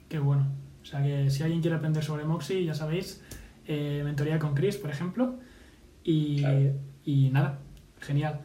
Qué 0.08 0.18
bueno. 0.18 0.46
O 0.82 0.84
sea 0.84 1.02
que 1.02 1.30
si 1.30 1.42
alguien 1.42 1.60
quiere 1.60 1.76
aprender 1.76 2.02
sobre 2.02 2.24
Moxie, 2.24 2.64
ya 2.64 2.74
sabéis, 2.74 3.22
eh, 3.66 4.02
mentoría 4.04 4.38
con 4.38 4.54
Chris, 4.54 4.76
por 4.76 4.90
ejemplo. 4.90 5.38
Y, 6.04 6.42
y 7.04 7.30
nada, 7.30 7.60
genial. 8.00 8.40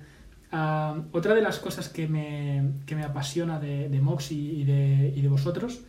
Ah, 0.51 1.01
otra 1.11 1.33
de 1.33 1.41
las 1.41 1.59
cosas 1.59 1.89
que 1.89 2.07
me, 2.07 2.71
que 2.85 2.95
me 2.95 3.03
apasiona 3.03 3.59
de, 3.59 3.89
de 3.89 4.01
Moxie 4.01 4.37
y 4.37 4.63
de, 4.63 5.13
y 5.15 5.21
de 5.21 5.27
vosotros 5.27 5.81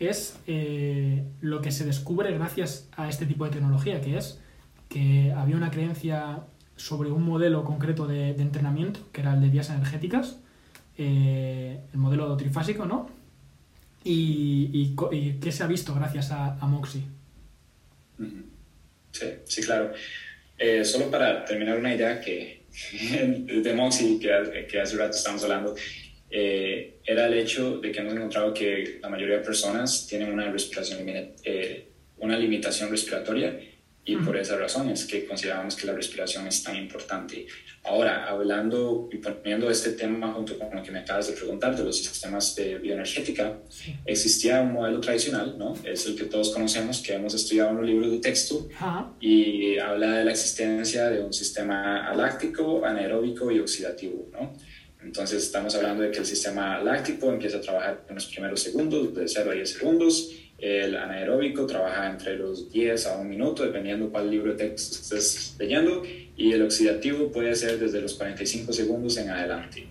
es 0.00 0.40
eh, 0.46 1.24
lo 1.40 1.60
que 1.60 1.70
se 1.70 1.84
descubre 1.84 2.32
gracias 2.32 2.88
a 2.96 3.08
este 3.08 3.26
tipo 3.26 3.44
de 3.44 3.50
tecnología, 3.50 4.00
que 4.00 4.16
es 4.16 4.40
que 4.88 5.32
había 5.32 5.56
una 5.56 5.70
creencia 5.70 6.40
sobre 6.74 7.12
un 7.12 7.22
modelo 7.22 7.64
concreto 7.64 8.06
de, 8.06 8.30
entrenamiento, 8.30 9.00
que 9.12 9.20
era 9.20 9.34
el 9.34 9.42
de 9.42 9.50
vías 9.50 9.68
energéticas, 9.68 10.40
eh, 10.96 11.84
el 11.92 11.98
modelo 11.98 12.34
trifásico, 12.36 12.86
¿no? 12.86 13.08
Y, 14.02 14.96
y, 15.12 15.32
qué 15.40 15.52
se 15.52 15.62
ha 15.62 15.66
visto 15.66 15.94
gracias 15.94 16.30
a, 16.30 16.56
a 16.58 16.66
Moxie. 16.66 17.02
Sí, 19.12 19.26
sí, 19.44 19.62
claro. 19.62 19.92
Eh, 20.58 20.84
solo 20.84 21.10
para 21.10 21.44
terminar 21.44 21.78
una 21.78 21.94
idea 21.94 22.20
que 22.20 22.64
de 23.62 23.74
Moxie, 23.74 24.18
que, 24.18 24.66
que 24.66 24.80
hace 24.80 24.96
rato 24.96 25.16
estamos 25.16 25.42
hablando, 25.44 25.74
eh, 26.30 27.00
era 27.04 27.26
el 27.26 27.34
hecho 27.34 27.78
de 27.78 27.90
que 27.90 28.00
hemos 28.00 28.14
encontrado 28.14 28.54
que 28.54 29.00
la 29.02 29.08
mayoría 29.08 29.38
de 29.38 29.44
personas 29.44 30.06
tienen 30.06 30.32
una 30.32 30.50
respiración, 30.50 31.00
eh, 31.08 31.88
una 32.18 32.38
limitación 32.38 32.90
respiratoria 32.90 33.58
y 34.04 34.16
por 34.16 34.36
esa 34.36 34.56
razón 34.56 34.88
es 34.88 35.04
que 35.04 35.26
consideramos 35.26 35.76
que 35.76 35.86
la 35.86 35.92
respiración 35.92 36.46
es 36.46 36.62
tan 36.62 36.74
importante. 36.76 37.46
Ahora, 37.84 38.26
hablando 38.28 39.08
y 39.12 39.18
poniendo 39.18 39.70
este 39.70 39.92
tema 39.92 40.32
junto 40.32 40.58
con 40.58 40.74
lo 40.74 40.82
que 40.82 40.90
me 40.90 41.00
acabas 41.00 41.28
de 41.28 41.34
preguntar 41.34 41.76
de 41.76 41.84
los 41.84 41.98
sistemas 41.98 42.54
de 42.56 42.78
bioenergética, 42.78 43.58
existía 44.04 44.62
un 44.62 44.72
modelo 44.72 45.00
tradicional, 45.00 45.56
¿no? 45.58 45.74
Es 45.84 46.06
el 46.06 46.16
que 46.16 46.24
todos 46.24 46.50
conocemos, 46.50 47.00
que 47.00 47.14
hemos 47.14 47.34
estudiado 47.34 47.70
en 47.70 47.76
los 47.76 47.86
libros 47.86 48.10
de 48.10 48.18
texto, 48.18 48.68
y 49.20 49.78
habla 49.78 50.18
de 50.18 50.24
la 50.24 50.30
existencia 50.32 51.08
de 51.08 51.22
un 51.22 51.32
sistema 51.32 52.06
aláctico, 52.08 52.84
anaeróbico 52.84 53.50
y 53.50 53.60
oxidativo, 53.60 54.28
¿no? 54.32 54.54
Entonces 55.02 55.42
estamos 55.42 55.74
hablando 55.74 56.02
de 56.02 56.10
que 56.10 56.18
el 56.18 56.26
sistema 56.26 56.82
láctico 56.82 57.32
empieza 57.32 57.58
a 57.58 57.60
trabajar 57.60 58.04
en 58.08 58.14
los 58.14 58.26
primeros 58.26 58.60
segundos, 58.60 59.14
de 59.14 59.26
0 59.26 59.50
a 59.50 59.54
10 59.54 59.70
segundos. 59.70 60.30
El 60.60 60.94
anaeróbico 60.96 61.66
trabaja 61.66 62.10
entre 62.10 62.36
los 62.36 62.70
10 62.70 63.06
a 63.06 63.18
1 63.18 63.24
minuto, 63.28 63.64
dependiendo 63.64 64.10
cuál 64.10 64.30
libro 64.30 64.52
de 64.52 64.58
texto 64.68 64.98
estés 65.00 65.56
leyendo. 65.58 66.02
Y 66.36 66.52
el 66.52 66.62
oxidativo 66.62 67.32
puede 67.32 67.54
ser 67.54 67.78
desde 67.78 68.00
los 68.00 68.14
45 68.14 68.72
segundos 68.72 69.16
en 69.16 69.30
adelante. 69.30 69.86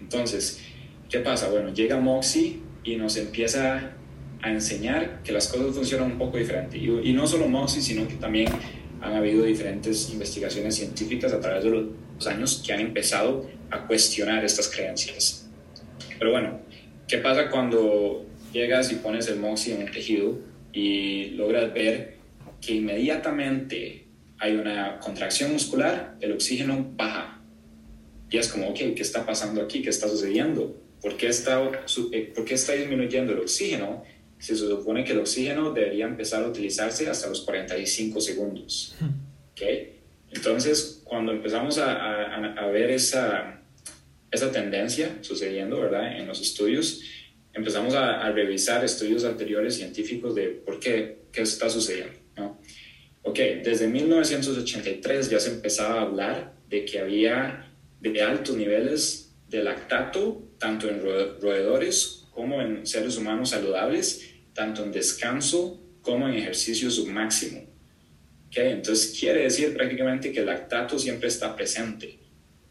Entonces, 0.00 0.60
¿qué 1.10 1.18
pasa? 1.18 1.50
Bueno, 1.50 1.74
llega 1.74 2.00
Moxie 2.00 2.60
y 2.84 2.96
nos 2.96 3.16
empieza 3.18 3.92
a 4.40 4.50
enseñar 4.50 5.22
que 5.22 5.32
las 5.32 5.48
cosas 5.48 5.74
funcionan 5.74 6.12
un 6.12 6.18
poco 6.18 6.38
diferente. 6.38 6.78
Y, 6.78 6.88
y 7.10 7.12
no 7.12 7.26
solo 7.26 7.46
Moxie, 7.46 7.82
sino 7.82 8.08
que 8.08 8.14
también 8.14 8.48
han 9.02 9.12
habido 9.12 9.44
diferentes 9.44 10.10
investigaciones 10.10 10.76
científicas 10.76 11.34
a 11.34 11.40
través 11.40 11.64
de 11.64 11.70
los 11.70 12.26
años 12.26 12.62
que 12.64 12.72
han 12.72 12.80
empezado 12.80 13.46
a 13.70 13.86
cuestionar 13.86 14.42
estas 14.42 14.68
creencias. 14.70 15.50
Pero 16.18 16.30
bueno, 16.30 16.60
¿qué 17.06 17.18
pasa 17.18 17.50
cuando 17.50 18.24
llegas 18.54 18.90
y 18.92 18.94
pones 18.96 19.28
el 19.28 19.38
Moxie 19.38 19.74
en 19.74 19.82
un 19.82 19.90
tejido 19.90 20.38
y 20.72 21.30
logras 21.30 21.74
ver 21.74 22.14
que 22.60 22.74
inmediatamente 22.74 24.06
hay 24.38 24.56
una 24.56 24.98
contracción 25.00 25.52
muscular, 25.52 26.16
el 26.20 26.32
oxígeno 26.32 26.92
baja? 26.96 27.42
Y 28.30 28.38
es 28.38 28.48
como, 28.48 28.68
ok, 28.68 28.78
¿qué 28.96 29.02
está 29.02 29.26
pasando 29.26 29.60
aquí? 29.60 29.82
¿Qué 29.82 29.90
está 29.90 30.08
sucediendo? 30.08 30.80
¿Por 31.02 31.16
qué 31.16 31.28
está, 31.28 31.62
eh, 32.12 32.32
¿por 32.34 32.44
qué 32.44 32.54
está 32.54 32.72
disminuyendo 32.72 33.32
el 33.32 33.40
oxígeno? 33.40 34.02
Se 34.38 34.56
supone 34.56 35.04
que 35.04 35.12
el 35.12 35.18
oxígeno 35.18 35.72
debería 35.72 36.06
empezar 36.06 36.42
a 36.44 36.48
utilizarse 36.48 37.08
hasta 37.08 37.28
los 37.28 37.42
45 37.42 38.20
segundos. 38.20 38.96
¿ok? 39.52 39.62
Entonces, 40.32 41.02
cuando 41.04 41.32
empezamos 41.32 41.78
a, 41.78 41.92
a, 41.92 42.54
a 42.54 42.66
ver 42.68 42.90
esa, 42.90 43.60
esa 44.30 44.50
tendencia 44.50 45.18
sucediendo, 45.20 45.80
¿verdad? 45.80 46.18
En 46.18 46.26
los 46.26 46.40
estudios, 46.40 47.02
empezamos 47.54 47.94
a, 47.94 48.30
revisar 48.32 48.84
estudios 48.84 49.24
anteriores 49.24 49.76
científicos 49.76 50.34
de 50.34 50.48
por 50.48 50.80
qué, 50.80 51.22
qué 51.32 51.42
está 51.42 51.70
sucediendo, 51.70 52.18
¿no? 52.36 52.60
Ok, 53.22 53.38
desde 53.64 53.86
1983 53.88 55.30
ya 55.30 55.40
se 55.40 55.50
empezaba 55.50 56.00
a 56.00 56.02
hablar 56.02 56.54
de 56.68 56.84
que 56.84 56.98
había 56.98 57.72
de 58.00 58.22
altos 58.22 58.56
niveles 58.56 59.34
de 59.48 59.62
lactato, 59.62 60.50
tanto 60.58 60.88
en 60.88 61.00
roedores 61.00 62.26
como 62.32 62.60
en 62.60 62.86
seres 62.86 63.16
humanos 63.16 63.50
saludables, 63.50 64.34
tanto 64.52 64.82
en 64.82 64.92
descanso 64.92 65.80
como 66.02 66.28
en 66.28 66.34
ejercicio 66.34 66.90
submáximo. 66.90 67.62
Okay, 68.48 68.72
entonces 68.72 69.18
quiere 69.18 69.42
decir 69.42 69.74
prácticamente 69.74 70.30
que 70.30 70.40
el 70.40 70.46
lactato 70.46 70.98
siempre 70.98 71.28
está 71.28 71.56
presente. 71.56 72.18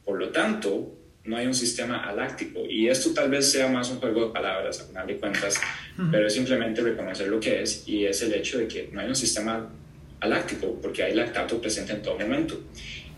Por 0.06 0.19
lo 0.19 0.30
tanto, 0.30 1.03
no 1.26 1.38
hay 1.38 1.48
un 1.48 1.54
sistema 1.54 2.04
aláctico. 2.04 2.66
Y 2.70 2.88
esto 2.88 3.14
tal 3.14 3.30
vez 3.30 3.50
sea 3.52 3.68
más 3.68 3.90
un 3.90 4.00
juego 4.00 4.28
de 4.28 4.34
palabras, 4.34 4.82
a 4.82 4.86
final 4.86 5.08
de 5.08 5.18
cuentas, 5.18 5.60
pero 6.12 6.28
es 6.28 6.34
simplemente 6.34 6.82
reconocer 6.82 7.28
lo 7.28 7.40
que 7.40 7.62
es 7.62 7.88
y 7.88 8.06
es 8.06 8.22
el 8.22 8.34
hecho 8.34 8.58
de 8.58 8.68
que 8.68 8.90
no 8.92 9.00
hay 9.00 9.08
un 9.08 9.16
sistema 9.16 9.70
aláctico 10.20 10.80
porque 10.82 11.04
hay 11.04 11.14
lactato 11.14 11.60
presente 11.62 11.94
en 11.94 12.02
todo 12.02 12.20
momento. 12.20 12.60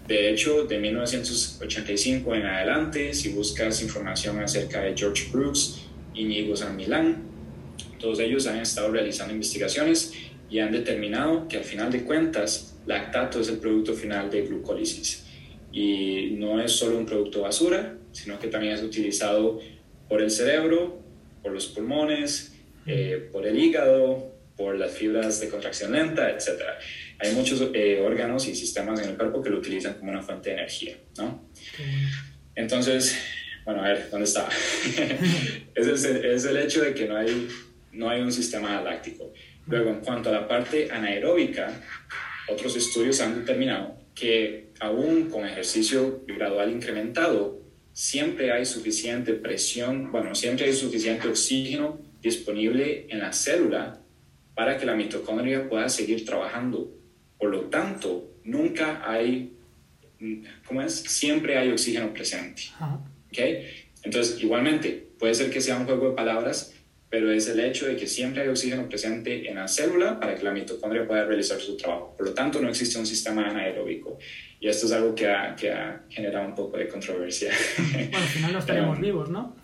De 0.07 0.29
hecho, 0.29 0.65
de 0.65 0.77
1985 0.77 2.35
en 2.35 2.45
adelante, 2.45 3.13
si 3.13 3.29
buscas 3.29 3.81
información 3.81 4.39
acerca 4.39 4.81
de 4.81 4.95
George 4.95 5.29
Brooks, 5.31 5.81
Íñigo 6.13 6.55
San 6.55 6.75
Milán, 6.75 7.23
todos 7.99 8.19
ellos 8.19 8.45
han 8.45 8.59
estado 8.59 8.91
realizando 8.91 9.33
investigaciones 9.33 10.13
y 10.47 10.59
han 10.59 10.71
determinado 10.71 11.47
que 11.47 11.57
al 11.57 11.63
final 11.63 11.91
de 11.91 12.03
cuentas, 12.03 12.77
lactato 12.85 13.41
es 13.41 13.49
el 13.49 13.57
producto 13.57 13.95
final 13.95 14.29
de 14.29 14.43
glucólisis 14.43 15.24
y 15.75 16.37
no 16.37 16.61
es 16.61 16.71
solo 16.71 16.97
un 16.97 17.05
producto 17.05 17.41
basura, 17.41 17.97
sino 18.13 18.39
que 18.39 18.47
también 18.47 18.73
es 18.73 18.81
utilizado 18.81 19.59
por 20.07 20.21
el 20.21 20.31
cerebro, 20.31 21.01
por 21.43 21.51
los 21.51 21.65
pulmones, 21.65 22.55
eh, 22.87 23.27
por 23.29 23.45
el 23.45 23.59
hígado, 23.59 24.33
por 24.55 24.77
las 24.77 24.93
fibras 24.93 25.41
de 25.41 25.49
contracción 25.49 25.91
lenta, 25.91 26.29
etc. 26.29 26.61
Hay 27.19 27.33
muchos 27.33 27.61
eh, 27.73 28.01
órganos 28.01 28.47
y 28.47 28.55
sistemas 28.55 29.01
en 29.01 29.09
el 29.09 29.17
cuerpo 29.17 29.43
que 29.43 29.49
lo 29.49 29.57
utilizan 29.57 29.95
como 29.95 30.11
una 30.11 30.21
fuente 30.21 30.51
de 30.51 30.55
energía, 30.55 30.95
¿no? 31.17 31.49
Entonces, 32.55 33.19
bueno, 33.65 33.83
a 33.83 33.89
ver, 33.89 34.09
¿dónde 34.09 34.27
está? 34.27 34.47
es, 35.75 36.05
el, 36.05 36.25
es, 36.25 36.45
el, 36.45 36.55
hecho 36.55 36.83
de 36.83 36.93
que 36.93 37.05
no 37.05 37.17
hay, 37.17 37.49
no 37.91 38.09
hay 38.09 38.21
un 38.21 38.31
sistema 38.31 38.81
láctico. 38.81 39.33
Luego, 39.67 39.89
en 39.89 39.99
cuanto 39.99 40.29
a 40.29 40.31
la 40.31 40.47
parte 40.47 40.89
anaeróbica, 40.89 41.81
otros 42.47 42.77
estudios 42.77 43.19
han 43.19 43.41
determinado 43.41 44.04
que 44.15 44.69
aún 44.79 45.29
con 45.29 45.45
ejercicio 45.45 46.23
gradual 46.25 46.71
incrementado, 46.71 47.61
siempre 47.91 48.51
hay 48.51 48.65
suficiente 48.65 49.33
presión, 49.33 50.11
bueno, 50.11 50.33
siempre 50.33 50.65
hay 50.65 50.73
suficiente 50.73 51.27
oxígeno 51.27 51.99
disponible 52.21 53.07
en 53.09 53.19
la 53.19 53.33
célula 53.33 54.01
para 54.55 54.77
que 54.77 54.85
la 54.85 54.95
mitocondria 54.95 55.69
pueda 55.69 55.89
seguir 55.89 56.25
trabajando. 56.25 56.91
Por 57.37 57.51
lo 57.51 57.61
tanto, 57.65 58.31
nunca 58.43 59.03
hay, 59.09 59.53
¿cómo 60.65 60.81
es? 60.81 60.93
Siempre 60.93 61.57
hay 61.57 61.71
oxígeno 61.71 62.13
presente. 62.13 62.63
¿Ok? 62.79 63.37
Entonces, 64.03 64.41
igualmente, 64.41 65.07
puede 65.19 65.33
ser 65.35 65.49
que 65.49 65.61
sea 65.61 65.77
un 65.77 65.85
juego 65.85 66.09
de 66.09 66.15
palabras, 66.15 66.73
pero 67.15 67.31
es 67.31 67.47
el 67.47 67.61
hecho 67.61 67.85
de 67.87 67.95
que 67.95 68.07
siempre 68.07 68.41
hay 68.41 68.49
oxígeno 68.49 68.89
presente 68.89 69.49
en 69.49 69.55
la 69.55 69.69
célula 69.69 70.19
para 70.19 70.35
que 70.35 70.43
la 70.43 70.51
mitocondria 70.51 71.07
pueda 71.07 71.23
realizar 71.23 71.57
su 71.61 71.77
trabajo. 71.77 72.13
Por 72.17 72.27
lo 72.27 72.33
tanto, 72.33 72.59
no 72.59 72.67
existe 72.67 72.99
un 72.99 73.05
sistema 73.05 73.47
anaeróbico. 73.49 74.17
Y 74.59 74.67
esto 74.67 74.85
es 74.85 74.91
algo 74.91 75.15
que 75.15 75.29
ha, 75.29 75.55
que 75.55 75.71
ha 75.71 76.01
generado 76.09 76.45
un 76.45 76.53
poco 76.53 76.75
de 76.75 76.89
controversia. 76.89 77.53
Bueno, 77.93 78.17
al 78.17 78.23
final 78.23 78.51
no 78.51 78.59
estaríamos 78.65 78.99
vivos, 78.99 79.29
¿no? 79.29 79.55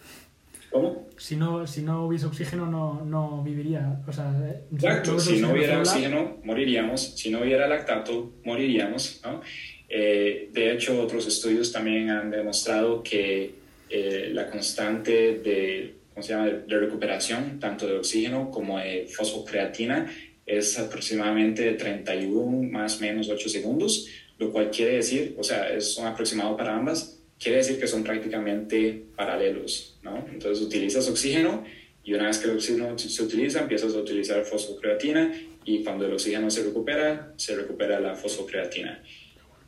¿Cómo? 0.70 1.10
Si 1.18 1.36
no, 1.36 1.68
si 1.68 1.82
no 1.82 2.06
hubiese 2.06 2.26
oxígeno, 2.26 2.68
no, 2.68 3.04
no 3.04 3.44
viviría. 3.44 4.02
O 4.08 4.14
sea, 4.14 4.34
Exacto, 4.72 5.20
si 5.20 5.42
no 5.42 5.52
hubiera 5.52 5.80
oxígeno, 5.80 6.38
moriríamos. 6.46 7.18
Si 7.18 7.32
no 7.32 7.42
hubiera 7.42 7.68
lactato, 7.68 8.32
moriríamos. 8.46 9.20
¿no? 9.26 9.42
Eh, 9.90 10.48
de 10.54 10.72
hecho, 10.72 11.02
otros 11.02 11.28
estudios 11.28 11.70
también 11.74 12.12
han 12.12 12.32
demostrado 12.32 13.04
que 13.04 13.56
eh, 13.90 14.30
la 14.32 14.50
constante 14.50 15.40
de 15.40 16.01
¿cómo 16.14 16.24
se 16.24 16.34
llama?, 16.34 16.48
de 16.48 16.78
recuperación, 16.78 17.60
tanto 17.60 17.88
de 17.88 17.98
oxígeno 17.98 18.52
como 18.52 18.80
de 18.80 19.08
fosfocreatina, 19.08 20.12
es 20.46 20.78
aproximadamente 20.78 21.64
de 21.64 21.74
31 21.74 22.70
más 22.72 23.00
menos 23.00 23.30
8 23.30 23.50
segundos, 23.50 24.08
lo 24.38 24.52
cual 24.52 24.70
quiere 24.72 24.96
decir, 24.96 25.36
o 25.38 25.44
sea, 25.44 25.70
es 25.74 25.98
un 25.98 26.08
aproximado 26.08 26.58
para 26.58 26.76
ambas, 26.76 27.20
quiere 27.40 27.58
decir 27.58 27.80
que 27.80 27.88
son 27.88 28.04
prácticamente 28.04 29.04
paralelos, 29.16 29.98
¿no? 30.04 30.26
Entonces 30.32 30.64
utilizas 30.64 31.08
oxígeno 31.08 31.64
y 32.04 32.14
una 32.14 32.28
vez 32.28 32.40
que 32.40 32.50
el 32.50 32.56
oxígeno 32.56 32.98
se 32.98 33.24
utiliza, 33.24 33.62
empiezas 33.62 33.94
a 33.94 34.00
utilizar 34.00 34.44
fosfocreatina 34.44 35.32
y 35.64 35.84
cuando 35.84 36.06
el 36.06 36.14
oxígeno 36.14 36.50
se 36.50 36.64
recupera, 36.64 37.34
se 37.38 37.56
recupera 37.56 38.00
la 38.00 38.16
fosfocreatina. 38.16 39.04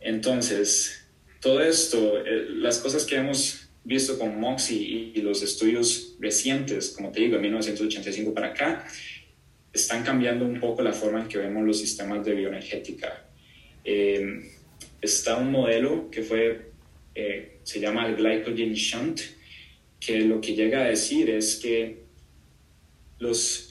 Entonces, 0.02 1.08
todo 1.40 1.62
esto, 1.62 2.18
eh, 2.26 2.48
las 2.50 2.80
cosas 2.80 3.06
que 3.06 3.16
hemos 3.16 3.63
visto 3.84 4.18
con 4.18 4.40
MOXIE 4.40 5.12
y, 5.16 5.22
los 5.22 5.42
estudios 5.44 6.16
recientes, 6.20 6.90
como 6.90 7.12
te 7.12 7.22
digo, 7.22 7.36
de 7.36 7.42
1985 7.42 8.34
para 8.34 8.48
acá, 8.48 8.86
están 9.72 10.04
cambiando 10.04 10.46
un 10.46 10.60
poco 10.60 10.82
la 10.82 10.94
forma 10.94 11.22
en 11.22 11.28
que 11.28 11.38
vemos 11.38 11.66
los 11.66 11.80
sistemas 11.80 12.26
de 12.26 12.34
bioenergética. 12.34 13.26
Eh, 13.84 14.52
está 15.02 15.38
un 15.38 15.52
modelo 15.52 16.10
que 16.10 16.22
fue, 16.22 16.72
eh, 17.16 17.58
se 17.64 17.80
llama 17.80 18.08
el 18.08 18.16
Glycogen 18.16 18.74
Shunt, 18.74 19.20
que 20.00 20.22
lo 20.22 20.40
que 20.40 20.56
llega 20.56 20.82
a 20.82 20.86
decir 20.86 21.30
es 21.30 21.56
que 21.56 22.04
los, 23.20 23.70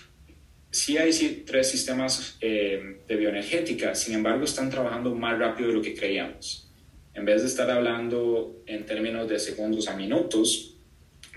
sí 0.71 0.99
hay 0.99 1.13
tres 1.47 1.71
sistemas 1.71 2.37
eh, 2.41 2.99
de 3.07 3.17
bioenergética, 3.17 3.95
sin 3.95 4.15
embargo 4.15 4.45
están 4.45 4.71
trabajando 4.71 5.15
más 5.15 5.39
rápido 5.39 5.69
de 5.69 5.75
lo 5.75 5.83
que 5.83 5.95
creíamos. 5.95 6.72
En 7.15 7.25
vez 7.25 7.43
de 7.43 7.49
estar 7.49 7.71
hablando 7.71 8.63
en 8.67 8.87
términos 8.87 9.29
de 9.29 9.39
segundos 9.39 9.89
a 9.89 9.97
minutos, 9.97 10.77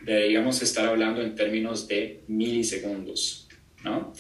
deberíamos 0.04 0.62
estar 0.62 0.88
hablando 0.88 1.22
en 1.22 1.36
términos 1.36 1.88
de 1.88 2.24
milisegundos, 2.28 3.48
¿no? 3.84 4.14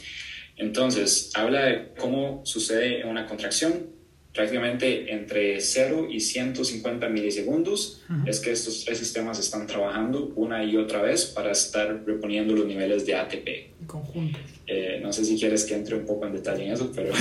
Entonces, 0.57 1.31
habla 1.33 1.65
de 1.65 1.93
cómo 1.97 2.41
sucede 2.45 3.05
una 3.05 3.25
contracción, 3.25 3.95
prácticamente 4.35 5.13
entre 5.13 5.59
0 5.61 6.07
y 6.11 6.19
150 6.19 7.07
milisegundos 7.07 8.01
es 8.25 8.41
que 8.41 8.51
estos 8.51 8.83
tres 8.83 8.97
sistemas 8.97 9.39
están 9.39 9.65
trabajando 9.65 10.33
una 10.35 10.63
y 10.63 10.75
otra 10.75 11.01
vez 11.01 11.25
para 11.25 11.51
estar 11.51 12.03
reponiendo 12.05 12.53
los 12.53 12.65
niveles 12.65 13.05
de 13.05 13.15
ATP. 13.15 13.87
Conjuntos. 13.87 14.41
Eh, 14.67 14.99
no 15.01 15.13
sé 15.13 15.23
si 15.23 15.37
quieres 15.39 15.63
que 15.63 15.75
entre 15.75 15.95
un 15.95 16.05
poco 16.05 16.25
en 16.25 16.33
detalle 16.33 16.65
en 16.65 16.73
eso, 16.73 16.91
pero 16.93 17.13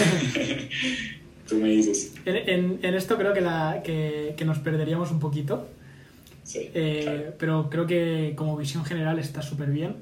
tú 1.49 1.57
me 1.57 1.69
dices. 1.69 2.15
En, 2.25 2.79
en, 2.83 2.95
esto 2.95 3.17
creo 3.17 3.33
que, 3.33 3.41
la, 3.41 3.83
que, 3.85 4.35
que, 4.37 4.45
nos 4.45 4.59
perderíamos 4.59 5.11
un 5.11 5.21
poquito. 5.21 5.69
Sí, 6.43 6.71
eh, 6.75 7.33
Pero 7.39 7.71
creo 7.71 7.87
que 7.87 8.35
como 8.37 8.57
visión 8.57 8.85
general 8.85 9.19
está 9.19 9.43
súper 9.43 9.71
bien. 9.71 9.97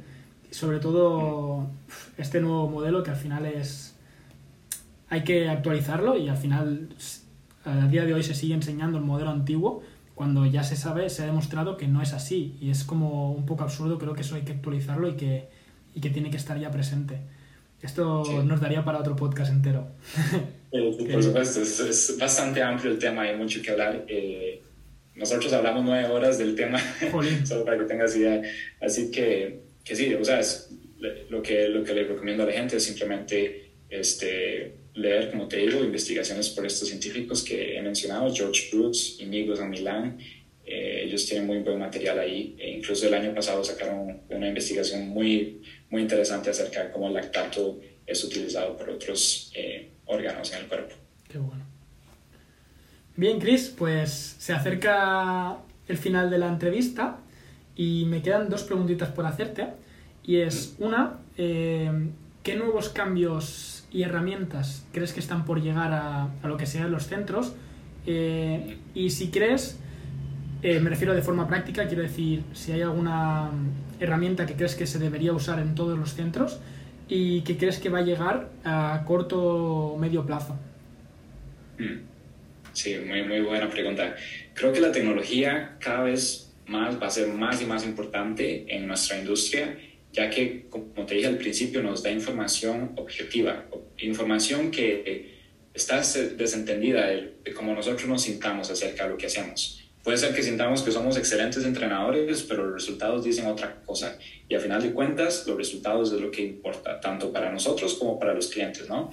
Sobre 0.50 0.80
todo 0.80 1.66
este 2.18 2.40
nuevo 2.40 2.68
modelo 2.68 3.02
que 3.02 3.10
al 3.10 3.16
final 3.16 3.46
es 3.46 3.94
hay 5.08 5.24
que 5.24 5.48
actualizarlo 5.48 6.16
y 6.16 6.28
al 6.28 6.38
final 6.38 6.88
a 7.64 7.86
día 7.86 8.06
de 8.06 8.14
hoy 8.14 8.22
se 8.22 8.34
sigue 8.34 8.54
enseñando 8.54 8.96
el 8.96 9.04
modelo 9.04 9.30
antiguo 9.30 9.82
cuando 10.14 10.46
ya 10.46 10.62
se 10.62 10.76
sabe, 10.76 11.10
se 11.10 11.22
ha 11.22 11.26
demostrado 11.26 11.76
que 11.76 11.88
no 11.88 12.00
es 12.00 12.12
así 12.12 12.56
y 12.60 12.70
es 12.70 12.84
como 12.84 13.32
un 13.32 13.44
poco 13.44 13.64
absurdo, 13.64 13.98
creo 13.98 14.14
que 14.14 14.22
eso 14.22 14.36
hay 14.36 14.42
que 14.42 14.52
actualizarlo 14.52 15.08
y 15.08 15.16
que, 15.16 15.48
y 15.94 16.00
que 16.00 16.10
tiene 16.10 16.30
que 16.30 16.36
estar 16.36 16.58
ya 16.58 16.70
presente. 16.70 17.20
Esto 17.80 18.22
nos 18.44 18.60
daría 18.60 18.84
para 18.84 19.00
otro 19.00 19.16
podcast 19.16 19.52
entero. 19.52 19.88
por 20.72 21.22
supuesto, 21.22 21.60
es, 21.62 22.16
bastante 22.18 22.62
amplio 22.62 22.92
el 22.92 22.98
tema, 22.98 23.22
hay 23.22 23.36
mucho 23.36 23.60
que 23.60 23.70
hablar. 23.70 24.04
Eh, 24.08 24.62
nosotros 25.14 25.52
hablamos 25.52 25.84
nueve 25.84 26.08
horas 26.08 26.38
del 26.38 26.54
tema, 26.54 26.80
solo 27.44 27.64
para 27.64 27.78
que 27.78 27.84
tengas 27.84 28.16
idea. 28.16 28.40
Así 28.80 29.10
que, 29.10 29.60
que 29.84 29.94
sí, 29.94 30.14
o 30.14 30.24
sea, 30.24 30.40
lo, 31.28 31.42
que, 31.42 31.68
lo 31.68 31.84
que 31.84 31.92
le 31.92 32.04
recomiendo 32.04 32.44
a 32.44 32.46
la 32.46 32.52
gente 32.52 32.78
es 32.78 32.84
simplemente 32.84 33.72
este, 33.90 34.72
leer, 34.94 35.30
como 35.30 35.46
te 35.46 35.58
digo, 35.58 35.84
investigaciones 35.84 36.48
por 36.48 36.64
estos 36.64 36.88
científicos 36.88 37.42
que 37.42 37.76
he 37.76 37.82
mencionado, 37.82 38.34
George 38.34 38.70
Brooks 38.72 39.16
y 39.20 39.26
Migos 39.26 39.60
en 39.60 39.68
Milán. 39.68 40.18
Eh, 40.64 41.02
ellos 41.04 41.26
tienen 41.26 41.46
muy 41.46 41.58
buen 41.58 41.78
material 41.78 42.18
ahí. 42.18 42.56
E 42.58 42.70
incluso 42.70 43.06
el 43.06 43.12
año 43.12 43.34
pasado 43.34 43.62
sacaron 43.62 44.22
una 44.30 44.48
investigación 44.48 45.06
muy, 45.08 45.60
muy 45.90 46.00
interesante 46.00 46.48
acerca 46.48 46.84
de 46.84 46.90
cómo 46.90 47.08
el 47.08 47.14
lactato 47.14 47.78
es 48.06 48.24
utilizado 48.24 48.76
por 48.76 48.88
otros 48.88 49.52
eh, 49.54 49.90
órganos 50.12 50.52
en 50.52 50.60
el 50.60 50.66
cuerpo. 50.66 50.94
Qué 51.28 51.38
bueno. 51.38 51.64
Bien, 53.16 53.38
Chris, 53.40 53.74
pues 53.76 54.36
se 54.38 54.52
acerca 54.52 55.56
el 55.88 55.98
final 55.98 56.30
de 56.30 56.38
la 56.38 56.48
entrevista 56.48 57.18
y 57.76 58.04
me 58.06 58.22
quedan 58.22 58.48
dos 58.48 58.62
preguntitas 58.62 59.10
por 59.10 59.26
hacerte. 59.26 59.68
Y 60.24 60.36
es 60.36 60.76
una, 60.78 61.18
eh, 61.36 61.90
¿qué 62.42 62.56
nuevos 62.56 62.88
cambios 62.88 63.86
y 63.90 64.02
herramientas 64.02 64.86
crees 64.92 65.12
que 65.12 65.20
están 65.20 65.44
por 65.44 65.60
llegar 65.60 65.92
a, 65.92 66.28
a 66.42 66.48
lo 66.48 66.56
que 66.56 66.66
sean 66.66 66.90
los 66.90 67.06
centros? 67.06 67.54
Eh, 68.06 68.78
y 68.94 69.10
si 69.10 69.30
crees, 69.30 69.78
eh, 70.62 70.80
me 70.80 70.90
refiero 70.90 71.14
de 71.14 71.22
forma 71.22 71.46
práctica, 71.48 71.86
quiero 71.86 72.02
decir, 72.02 72.44
si 72.52 72.72
hay 72.72 72.82
alguna 72.82 73.50
herramienta 74.00 74.46
que 74.46 74.54
crees 74.54 74.74
que 74.74 74.86
se 74.86 74.98
debería 74.98 75.32
usar 75.32 75.58
en 75.58 75.74
todos 75.74 75.98
los 75.98 76.14
centros 76.14 76.60
y 77.12 77.42
que 77.42 77.56
crees 77.56 77.78
que 77.78 77.88
va 77.88 77.98
a 77.98 78.02
llegar 78.02 78.48
a 78.64 79.02
corto 79.06 79.38
o 79.38 79.98
medio 79.98 80.24
plazo. 80.24 80.56
Mm. 81.78 82.00
Sí, 82.72 82.96
muy, 83.06 83.22
muy 83.24 83.40
buena 83.40 83.68
pregunta. 83.68 84.16
Creo 84.54 84.72
que 84.72 84.80
la 84.80 84.92
tecnología 84.92 85.76
cada 85.78 86.04
vez 86.04 86.54
más 86.66 87.00
va 87.00 87.08
a 87.08 87.10
ser 87.10 87.28
más 87.28 87.60
y 87.60 87.66
más 87.66 87.84
importante 87.84 88.64
en 88.74 88.86
nuestra 88.86 89.18
industria 89.18 89.76
ya 90.12 90.28
que, 90.28 90.66
como 90.68 91.06
te 91.06 91.14
dije 91.14 91.26
al 91.26 91.38
principio, 91.38 91.82
nos 91.82 92.02
da 92.02 92.10
información 92.10 92.92
objetiva, 92.96 93.64
información 93.98 94.70
que 94.70 95.40
está 95.72 96.02
desentendida 96.36 97.06
de, 97.06 97.52
cómo 97.54 97.74
nosotros 97.74 98.06
nos 98.08 98.22
sintamos 98.22 98.70
acerca 98.70 99.04
de 99.04 99.10
lo 99.10 99.16
que 99.16 99.26
hacemos. 99.26 99.81
Puede 100.02 100.18
ser 100.18 100.34
que 100.34 100.42
sintamos 100.42 100.82
que 100.82 100.90
somos 100.90 101.16
excelentes 101.16 101.64
entrenadores, 101.64 102.42
pero 102.42 102.64
los 102.64 102.74
resultados 102.74 103.24
dicen 103.24 103.46
otra 103.46 103.80
cosa. 103.84 104.18
Y 104.48 104.54
al 104.54 104.60
final 104.60 104.82
de 104.82 104.92
cuentas, 104.92 105.46
los 105.46 105.56
resultados 105.56 106.12
es 106.12 106.20
lo 106.20 106.30
que 106.30 106.42
importa, 106.42 107.00
tanto 107.00 107.32
para 107.32 107.52
nosotros 107.52 107.94
como 107.94 108.18
para 108.18 108.34
los 108.34 108.48
clientes, 108.48 108.88
¿no? 108.88 109.10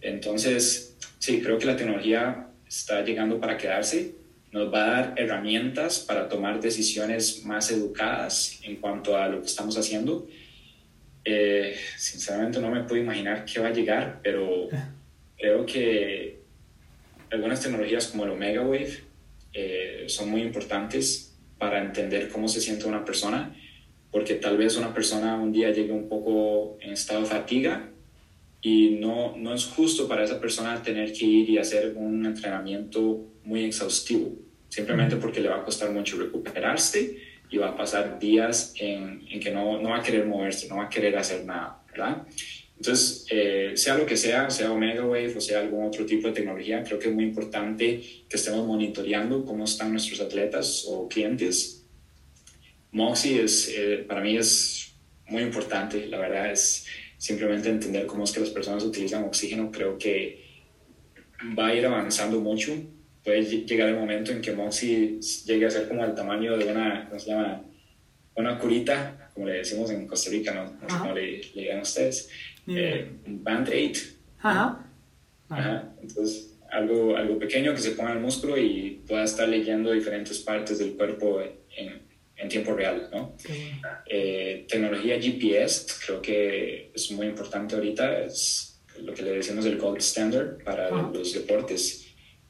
Entonces, 0.00 0.96
sí, 1.18 1.40
creo 1.40 1.58
que 1.58 1.66
la 1.66 1.76
tecnología 1.76 2.48
está 2.66 3.02
llegando 3.04 3.38
para 3.40 3.56
quedarse. 3.56 4.16
Nos 4.50 4.72
va 4.72 4.84
a 4.84 4.90
dar 4.90 5.14
herramientas 5.16 6.00
para 6.00 6.28
tomar 6.28 6.60
decisiones 6.60 7.44
más 7.44 7.70
educadas 7.70 8.58
en 8.62 8.76
cuanto 8.76 9.16
a 9.16 9.28
lo 9.28 9.40
que 9.40 9.46
estamos 9.46 9.78
haciendo 9.78 10.26
eh, 11.24 11.74
sinceramente 11.96 12.60
no 12.60 12.70
me 12.70 12.82
puedo 12.82 13.00
imaginar 13.00 13.44
qué 13.46 13.58
va 13.58 13.68
a 13.68 13.72
llegar, 13.72 14.20
pero 14.22 14.68
creo 15.38 15.64
que 15.64 16.40
algunas 17.30 17.62
tecnologías 17.62 18.08
como 18.08 18.24
el 18.24 18.30
Omega 18.30 18.60
Wave 18.60 19.02
eh, 19.54 20.04
son 20.08 20.30
muy 20.30 20.42
importantes 20.42 21.36
para 21.58 21.80
entender 21.82 22.28
cómo 22.28 22.48
se 22.48 22.60
siente 22.60 22.86
una 22.86 23.04
persona, 23.04 23.56
porque 24.10 24.34
tal 24.34 24.56
vez 24.56 24.76
una 24.76 24.92
persona 24.92 25.36
un 25.36 25.52
día 25.52 25.70
llegue 25.70 25.92
un 25.92 26.08
poco 26.08 26.76
en 26.80 26.92
estado 26.92 27.20
de 27.20 27.26
fatiga 27.26 27.88
y 28.60 28.96
no, 29.00 29.36
no 29.36 29.54
es 29.54 29.66
justo 29.66 30.08
para 30.08 30.24
esa 30.24 30.40
persona 30.40 30.82
tener 30.82 31.12
que 31.12 31.24
ir 31.24 31.50
y 31.50 31.58
hacer 31.58 31.94
un 31.96 32.26
entrenamiento 32.26 33.24
muy 33.44 33.64
exhaustivo, 33.64 34.32
simplemente 34.68 35.16
porque 35.16 35.40
le 35.40 35.48
va 35.48 35.56
a 35.56 35.64
costar 35.64 35.90
mucho 35.90 36.16
recuperarse 36.18 37.18
y 37.50 37.58
va 37.58 37.68
a 37.68 37.76
pasar 37.76 38.18
días 38.18 38.74
en, 38.78 39.22
en 39.30 39.40
que 39.40 39.50
no, 39.50 39.80
no, 39.80 39.90
va 39.90 39.98
a 39.98 40.02
querer 40.02 40.26
moverse, 40.26 40.68
no 40.68 40.76
va 40.76 40.84
a 40.84 40.88
querer 40.88 41.16
hacer 41.16 41.44
nada, 41.44 41.82
¿verdad? 41.90 42.26
Entonces, 42.84 43.24
eh, 43.30 43.72
sea 43.76 43.96
lo 43.96 44.04
que 44.04 44.14
sea, 44.14 44.50
sea 44.50 44.70
Omega 44.70 45.06
Wave 45.06 45.34
o 45.38 45.40
sea 45.40 45.60
algún 45.60 45.86
otro 45.86 46.04
tipo 46.04 46.28
de 46.28 46.34
tecnología, 46.34 46.84
creo 46.84 46.98
que 46.98 47.08
es 47.08 47.14
muy 47.14 47.24
importante 47.24 48.02
que 48.28 48.36
estemos 48.36 48.66
monitoreando 48.66 49.42
cómo 49.46 49.64
están 49.64 49.90
nuestros 49.90 50.20
atletas 50.20 50.84
o 50.86 51.08
clientes. 51.08 51.86
Moxie 52.92 53.42
es, 53.42 53.72
eh, 53.74 54.04
para 54.06 54.20
mí 54.20 54.36
es 54.36 54.92
muy 55.28 55.42
importante, 55.42 56.06
la 56.08 56.18
verdad 56.18 56.52
es 56.52 56.84
simplemente 57.16 57.70
entender 57.70 58.04
cómo 58.04 58.24
es 58.24 58.32
que 58.32 58.40
las 58.40 58.50
personas 58.50 58.84
utilizan 58.84 59.24
oxígeno, 59.24 59.72
creo 59.72 59.96
que 59.96 60.44
va 61.58 61.68
a 61.68 61.74
ir 61.74 61.86
avanzando 61.86 62.38
mucho. 62.38 62.70
Puede 63.24 63.44
llegar 63.64 63.88
el 63.88 63.96
momento 63.96 64.30
en 64.30 64.42
que 64.42 64.52
Moxie 64.52 65.20
llegue 65.46 65.64
a 65.64 65.70
ser 65.70 65.88
como 65.88 66.04
el 66.04 66.14
tamaño 66.14 66.58
de 66.58 66.66
una, 66.66 67.06
¿cómo 67.08 67.18
se 67.18 67.30
llama? 67.30 67.64
Una 68.34 68.58
curita, 68.58 69.30
como 69.32 69.46
le 69.46 69.54
decimos 69.54 69.90
en 69.90 70.06
Costa 70.06 70.28
Rica, 70.28 70.52
no, 70.52 70.64
no 70.64 70.90
sé 70.90 70.98
cómo 70.98 71.14
le, 71.14 71.38
le 71.54 71.62
digan 71.62 71.80
ustedes, 71.80 72.28
eh, 72.66 73.10
un 73.26 73.42
band-aid. 73.42 73.96
Ajá. 74.40 74.86
Ajá. 75.48 75.94
Entonces, 76.00 76.56
algo, 76.70 77.16
algo 77.16 77.38
pequeño 77.38 77.72
que 77.72 77.80
se 77.80 77.92
ponga 77.92 78.10
en 78.10 78.18
el 78.18 78.22
músculo 78.22 78.58
y 78.58 79.02
pueda 79.06 79.24
estar 79.24 79.48
leyendo 79.48 79.92
diferentes 79.92 80.38
partes 80.40 80.78
del 80.78 80.96
cuerpo 80.96 81.40
en, 81.40 82.02
en 82.36 82.48
tiempo 82.48 82.74
real, 82.74 83.08
¿no? 83.12 83.36
Eh, 84.06 84.66
tecnología 84.68 85.20
GPS, 85.20 85.86
creo 86.04 86.20
que 86.20 86.90
es 86.94 87.10
muy 87.12 87.26
importante 87.26 87.74
ahorita, 87.74 88.24
es 88.24 88.80
lo 89.00 89.14
que 89.14 89.22
le 89.22 89.32
decimos 89.32 89.64
el 89.66 89.78
gold 89.78 89.98
standard 89.98 90.62
para 90.62 90.90
los 90.90 91.32
deportes 91.32 92.04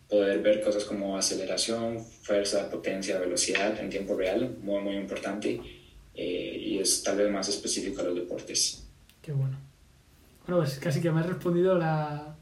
poder 0.08 0.40
ver 0.40 0.60
cosas 0.60 0.84
como 0.84 1.16
aceleración, 1.16 2.04
fuerza, 2.22 2.70
potencia, 2.70 3.18
velocidad 3.18 3.78
en 3.80 3.90
tiempo 3.90 4.16
real, 4.16 4.56
muy, 4.60 4.80
muy 4.82 4.96
importante. 4.96 5.60
Eh, 6.14 6.56
y 6.60 6.78
es 6.78 7.02
tal 7.02 7.16
vez 7.16 7.30
más 7.30 7.48
específico 7.48 8.00
a 8.00 8.04
los 8.04 8.14
deportes. 8.14 8.86
Qué 9.20 9.32
bueno. 9.32 9.58
Bueno, 10.46 10.62
pues 10.62 10.78
casi 10.78 11.00
que 11.00 11.10
me 11.10 11.20
has 11.20 11.26
respondido 11.26 11.78
la, 11.78 12.36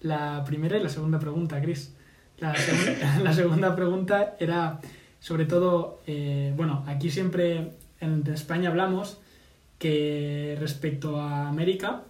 la 0.00 0.44
primera 0.44 0.78
y 0.78 0.82
la 0.82 0.88
segunda 0.88 1.18
pregunta, 1.18 1.60
Chris. 1.60 1.94
La, 2.38 2.54
segunda 3.34 3.74
pregunta 3.76 4.36
era 4.38 4.80
sobre 5.18 5.44
todo, 5.44 6.00
eh, 6.06 6.54
bueno, 6.56 6.84
aquí 6.86 7.10
siempre 7.10 7.72
en 8.00 8.26
España 8.28 8.70
hablamos 8.70 9.18
que 9.78 10.56
respecto 10.58 11.20
a 11.20 11.48
América 11.48 12.04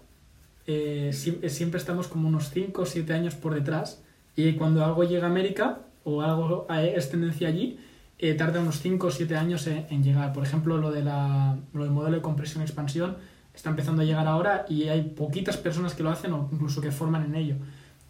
eh, 0.66 1.10
siempre 1.12 1.78
estamos 1.78 2.06
como 2.06 2.28
unos 2.28 2.50
5 2.50 2.82
o 2.82 2.86
7 2.86 3.12
años 3.12 3.34
por 3.34 3.54
detrás 3.54 4.02
y 4.36 4.52
cuando 4.52 4.84
algo 4.84 5.02
llega 5.02 5.26
a 5.26 5.30
América 5.30 5.80
o 6.04 6.22
algo 6.22 6.66
es 6.70 7.10
tendencia 7.10 7.48
allí, 7.48 7.78
eh, 8.18 8.34
tarda 8.34 8.60
unos 8.60 8.80
5 8.80 9.06
o 9.06 9.10
7 9.10 9.36
años 9.36 9.66
en, 9.66 10.02
llegar. 10.04 10.32
Por 10.32 10.44
ejemplo, 10.44 10.76
lo, 10.78 10.92
de 10.92 11.02
la, 11.02 11.58
lo 11.72 11.82
del 11.82 11.92
modelo 11.92 12.16
de 12.16 12.22
compresión-expansión 12.22 13.16
está 13.54 13.70
empezando 13.70 14.02
a 14.02 14.04
llegar 14.04 14.26
ahora 14.26 14.64
y 14.68 14.88
hay 14.88 15.02
poquitas 15.02 15.56
personas 15.56 15.94
que 15.94 16.02
lo 16.02 16.10
hacen 16.10 16.32
o 16.32 16.48
incluso 16.52 16.80
que 16.80 16.92
forman 16.92 17.24
en 17.24 17.34
ello. 17.34 17.56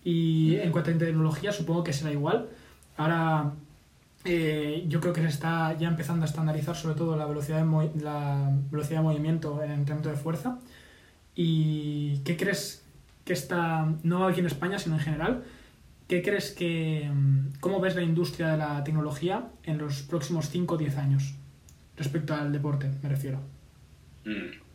Y 0.04 0.56
en 0.56 0.72
cuanto 0.72 0.90
a 0.90 0.94
tecnología, 0.94 1.52
supongo 1.52 1.84
que 1.84 1.92
será 1.92 2.12
igual. 2.12 2.48
Ahora 2.96 3.52
eh, 4.24 4.84
yo 4.88 5.00
creo 5.00 5.12
que 5.12 5.22
se 5.22 5.28
está 5.28 5.76
ya 5.78 5.88
empezando 5.88 6.24
a 6.24 6.28
estandarizar 6.28 6.76
sobre 6.76 6.94
todo 6.94 7.16
la 7.16 7.26
velocidad 7.26 7.64
de, 7.64 8.02
la 8.02 8.50
velocidad 8.70 8.98
de 8.98 9.04
movimiento 9.04 9.62
en 9.62 9.70
entrenamiento 9.72 10.10
de 10.10 10.16
fuerza. 10.16 10.58
¿Y 11.34 12.18
qué 12.18 12.36
crees 12.36 12.84
que 13.24 13.32
está, 13.32 13.92
no 14.02 14.26
aquí 14.26 14.40
en 14.40 14.46
España, 14.46 14.78
sino 14.78 14.96
en 14.96 15.00
general, 15.00 15.44
qué 16.08 16.22
crees 16.22 16.50
que, 16.50 17.10
mm, 17.12 17.60
cómo 17.60 17.80
ves 17.80 17.94
la 17.94 18.02
industria 18.02 18.48
de 18.48 18.56
la 18.58 18.84
tecnología 18.84 19.48
en 19.64 19.78
los 19.78 20.02
próximos 20.02 20.50
5 20.50 20.74
o 20.74 20.78
10 20.78 20.96
años? 20.98 21.34
Respecto 21.96 22.34
al 22.34 22.52
deporte, 22.52 22.90
me 23.02 23.08
refiero. 23.08 23.40
Mm. 24.24 24.69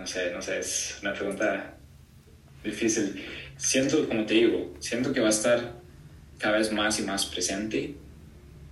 No 0.00 0.06
sé, 0.06 0.32
no 0.32 0.40
sé, 0.40 0.58
es 0.58 0.98
una 1.02 1.12
pregunta 1.12 1.74
difícil. 2.64 3.22
Siento, 3.58 4.08
como 4.08 4.24
te 4.24 4.32
digo, 4.32 4.74
siento 4.78 5.12
que 5.12 5.20
va 5.20 5.26
a 5.26 5.30
estar 5.30 5.74
cada 6.38 6.56
vez 6.56 6.72
más 6.72 6.98
y 7.00 7.02
más 7.02 7.26
presente. 7.26 7.96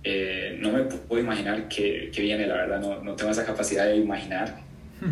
Eh, 0.03 0.57
no 0.59 0.71
me 0.71 0.85
puedo 0.85 1.21
imaginar 1.21 1.67
qué, 1.67 2.09
viene, 2.17 2.47
la 2.47 2.55
verdad, 2.55 2.81
no, 2.81 3.03
no, 3.03 3.15
tengo 3.15 3.31
esa 3.31 3.45
capacidad 3.45 3.85
de 3.85 3.97
imaginar, 3.97 4.61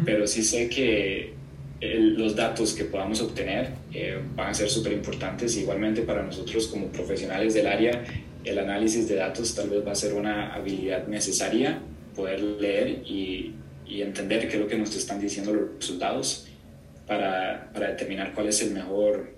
pero 0.06 0.26
sí 0.26 0.44
sé 0.44 0.68
que 0.70 1.36
los 1.80 2.36
datos 2.36 2.74
que 2.74 2.86
podamos 2.86 3.22
obtener 3.22 3.74
eh, 3.94 4.20
van 4.36 4.50
a 4.50 4.54
ser 4.56 4.72
súper 4.72 4.94
importantes. 4.94 5.56
Igualmente 5.56 6.02
para 6.02 6.24
nosotros 6.24 6.66
como 6.66 6.88
profesionales 6.88 7.54
del 7.54 7.68
área, 7.68 8.04
el 8.44 8.58
análisis 8.58 9.08
de 9.08 9.18
datos 9.18 9.54
tal 9.54 9.70
vez 9.70 9.86
va 9.86 9.92
a 9.92 9.96
ser 9.96 10.16
una 10.16 10.52
habilidad 10.56 11.08
necesaria, 11.08 11.80
poder 12.16 12.42
leer 12.42 13.04
y, 13.06 13.54
y 13.88 14.02
entender 14.02 14.48
qué 14.48 14.56
es 14.56 14.62
lo 14.62 14.68
que 14.68 14.78
nos 14.78 14.96
están 14.96 15.20
diciendo 15.20 15.54
los 15.54 15.76
resultados 15.76 16.48
para, 17.08 17.72
para 17.74 17.90
determinar 17.90 18.34
cuál 18.34 18.48
es 18.48 18.62
el 18.62 18.72
mejor 18.72 19.34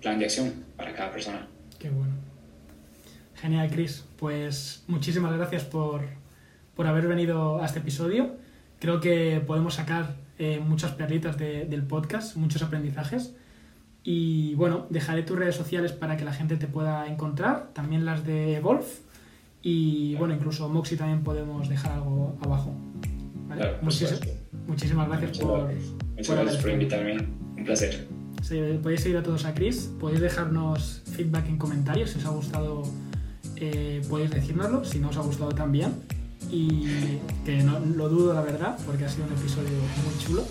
plan 0.00 0.18
de 0.18 0.26
acción 0.26 0.64
para 0.76 0.92
cada 0.92 1.10
persona. 1.10 1.46
Qué 1.78 1.88
bueno. 1.90 2.12
Genial, 3.34 3.70
Chris. 3.70 4.04
Pues 4.18 4.84
muchísimas 4.86 5.34
gracias 5.36 5.64
por, 5.64 6.02
por 6.76 6.86
haber 6.86 7.08
venido 7.08 7.62
a 7.62 7.66
este 7.66 7.78
episodio. 7.80 8.36
Creo 8.78 9.00
que 9.00 9.42
podemos 9.46 9.74
sacar 9.74 10.16
eh, 10.38 10.60
muchas 10.60 10.92
perlitas 10.92 11.38
del 11.38 11.82
podcast, 11.84 12.36
muchos 12.36 12.62
aprendizajes. 12.62 13.34
Y 14.04 14.54
bueno, 14.54 14.86
dejaré 14.90 15.22
tus 15.22 15.38
redes 15.38 15.54
sociales 15.54 15.92
para 15.92 16.16
que 16.16 16.24
la 16.24 16.32
gente 16.32 16.56
te 16.56 16.66
pueda 16.66 17.06
encontrar, 17.06 17.72
también 17.72 18.04
las 18.04 18.26
de 18.26 18.60
Golf. 18.60 19.00
Y 19.62 20.16
bueno, 20.16 20.34
incluso 20.34 20.68
Moxie 20.68 20.96
también 20.96 21.22
podemos 21.22 21.68
dejar 21.68 21.92
algo 21.92 22.36
abajo. 22.42 22.74
Muchísimas 24.66 25.08
gracias 25.08 25.38
por, 25.38 25.70
Muchas 26.16 26.36
gracias 26.36 26.62
por 26.62 26.70
invitarme. 26.70 27.16
Un 27.56 27.64
placer. 27.64 28.08
podéis 28.82 29.00
seguir 29.00 29.16
a 29.16 29.22
todos 29.22 29.44
a 29.44 29.54
Chris, 29.54 29.90
podéis 29.98 30.20
dejarnos 30.20 31.02
feedback 31.16 31.48
en 31.48 31.58
comentarios 31.58 32.10
si 32.10 32.18
os 32.18 32.26
ha 32.26 32.30
gustado 32.30 32.82
eh, 33.64 34.02
podéis 34.10 34.32
decírnoslo 34.32 34.84
si 34.84 34.98
no 34.98 35.10
os 35.10 35.16
ha 35.16 35.20
gustado 35.20 35.52
también. 35.52 35.94
Y 36.50 37.18
que 37.44 37.62
no 37.62 37.78
lo 37.78 38.08
dudo, 38.08 38.34
la 38.34 38.42
verdad, 38.42 38.76
porque 38.84 39.04
ha 39.04 39.08
sido 39.08 39.26
un 39.26 39.32
episodio 39.32 39.70
muy 40.04 40.18
chulo. 40.18 40.44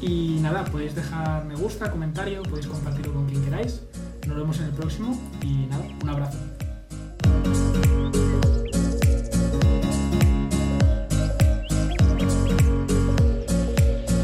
Y 0.00 0.38
nada, 0.40 0.64
podéis 0.64 0.94
dejar 0.94 1.44
me 1.44 1.54
gusta, 1.54 1.90
comentario, 1.90 2.42
podéis 2.42 2.66
compartirlo 2.66 3.12
con 3.12 3.26
quien 3.26 3.44
queráis. 3.44 3.82
Nos 4.26 4.36
vemos 4.36 4.58
en 4.58 4.64
el 4.64 4.72
próximo 4.72 5.20
y 5.42 5.66
nada, 5.66 5.84
un 6.02 6.08
abrazo. 6.08 6.53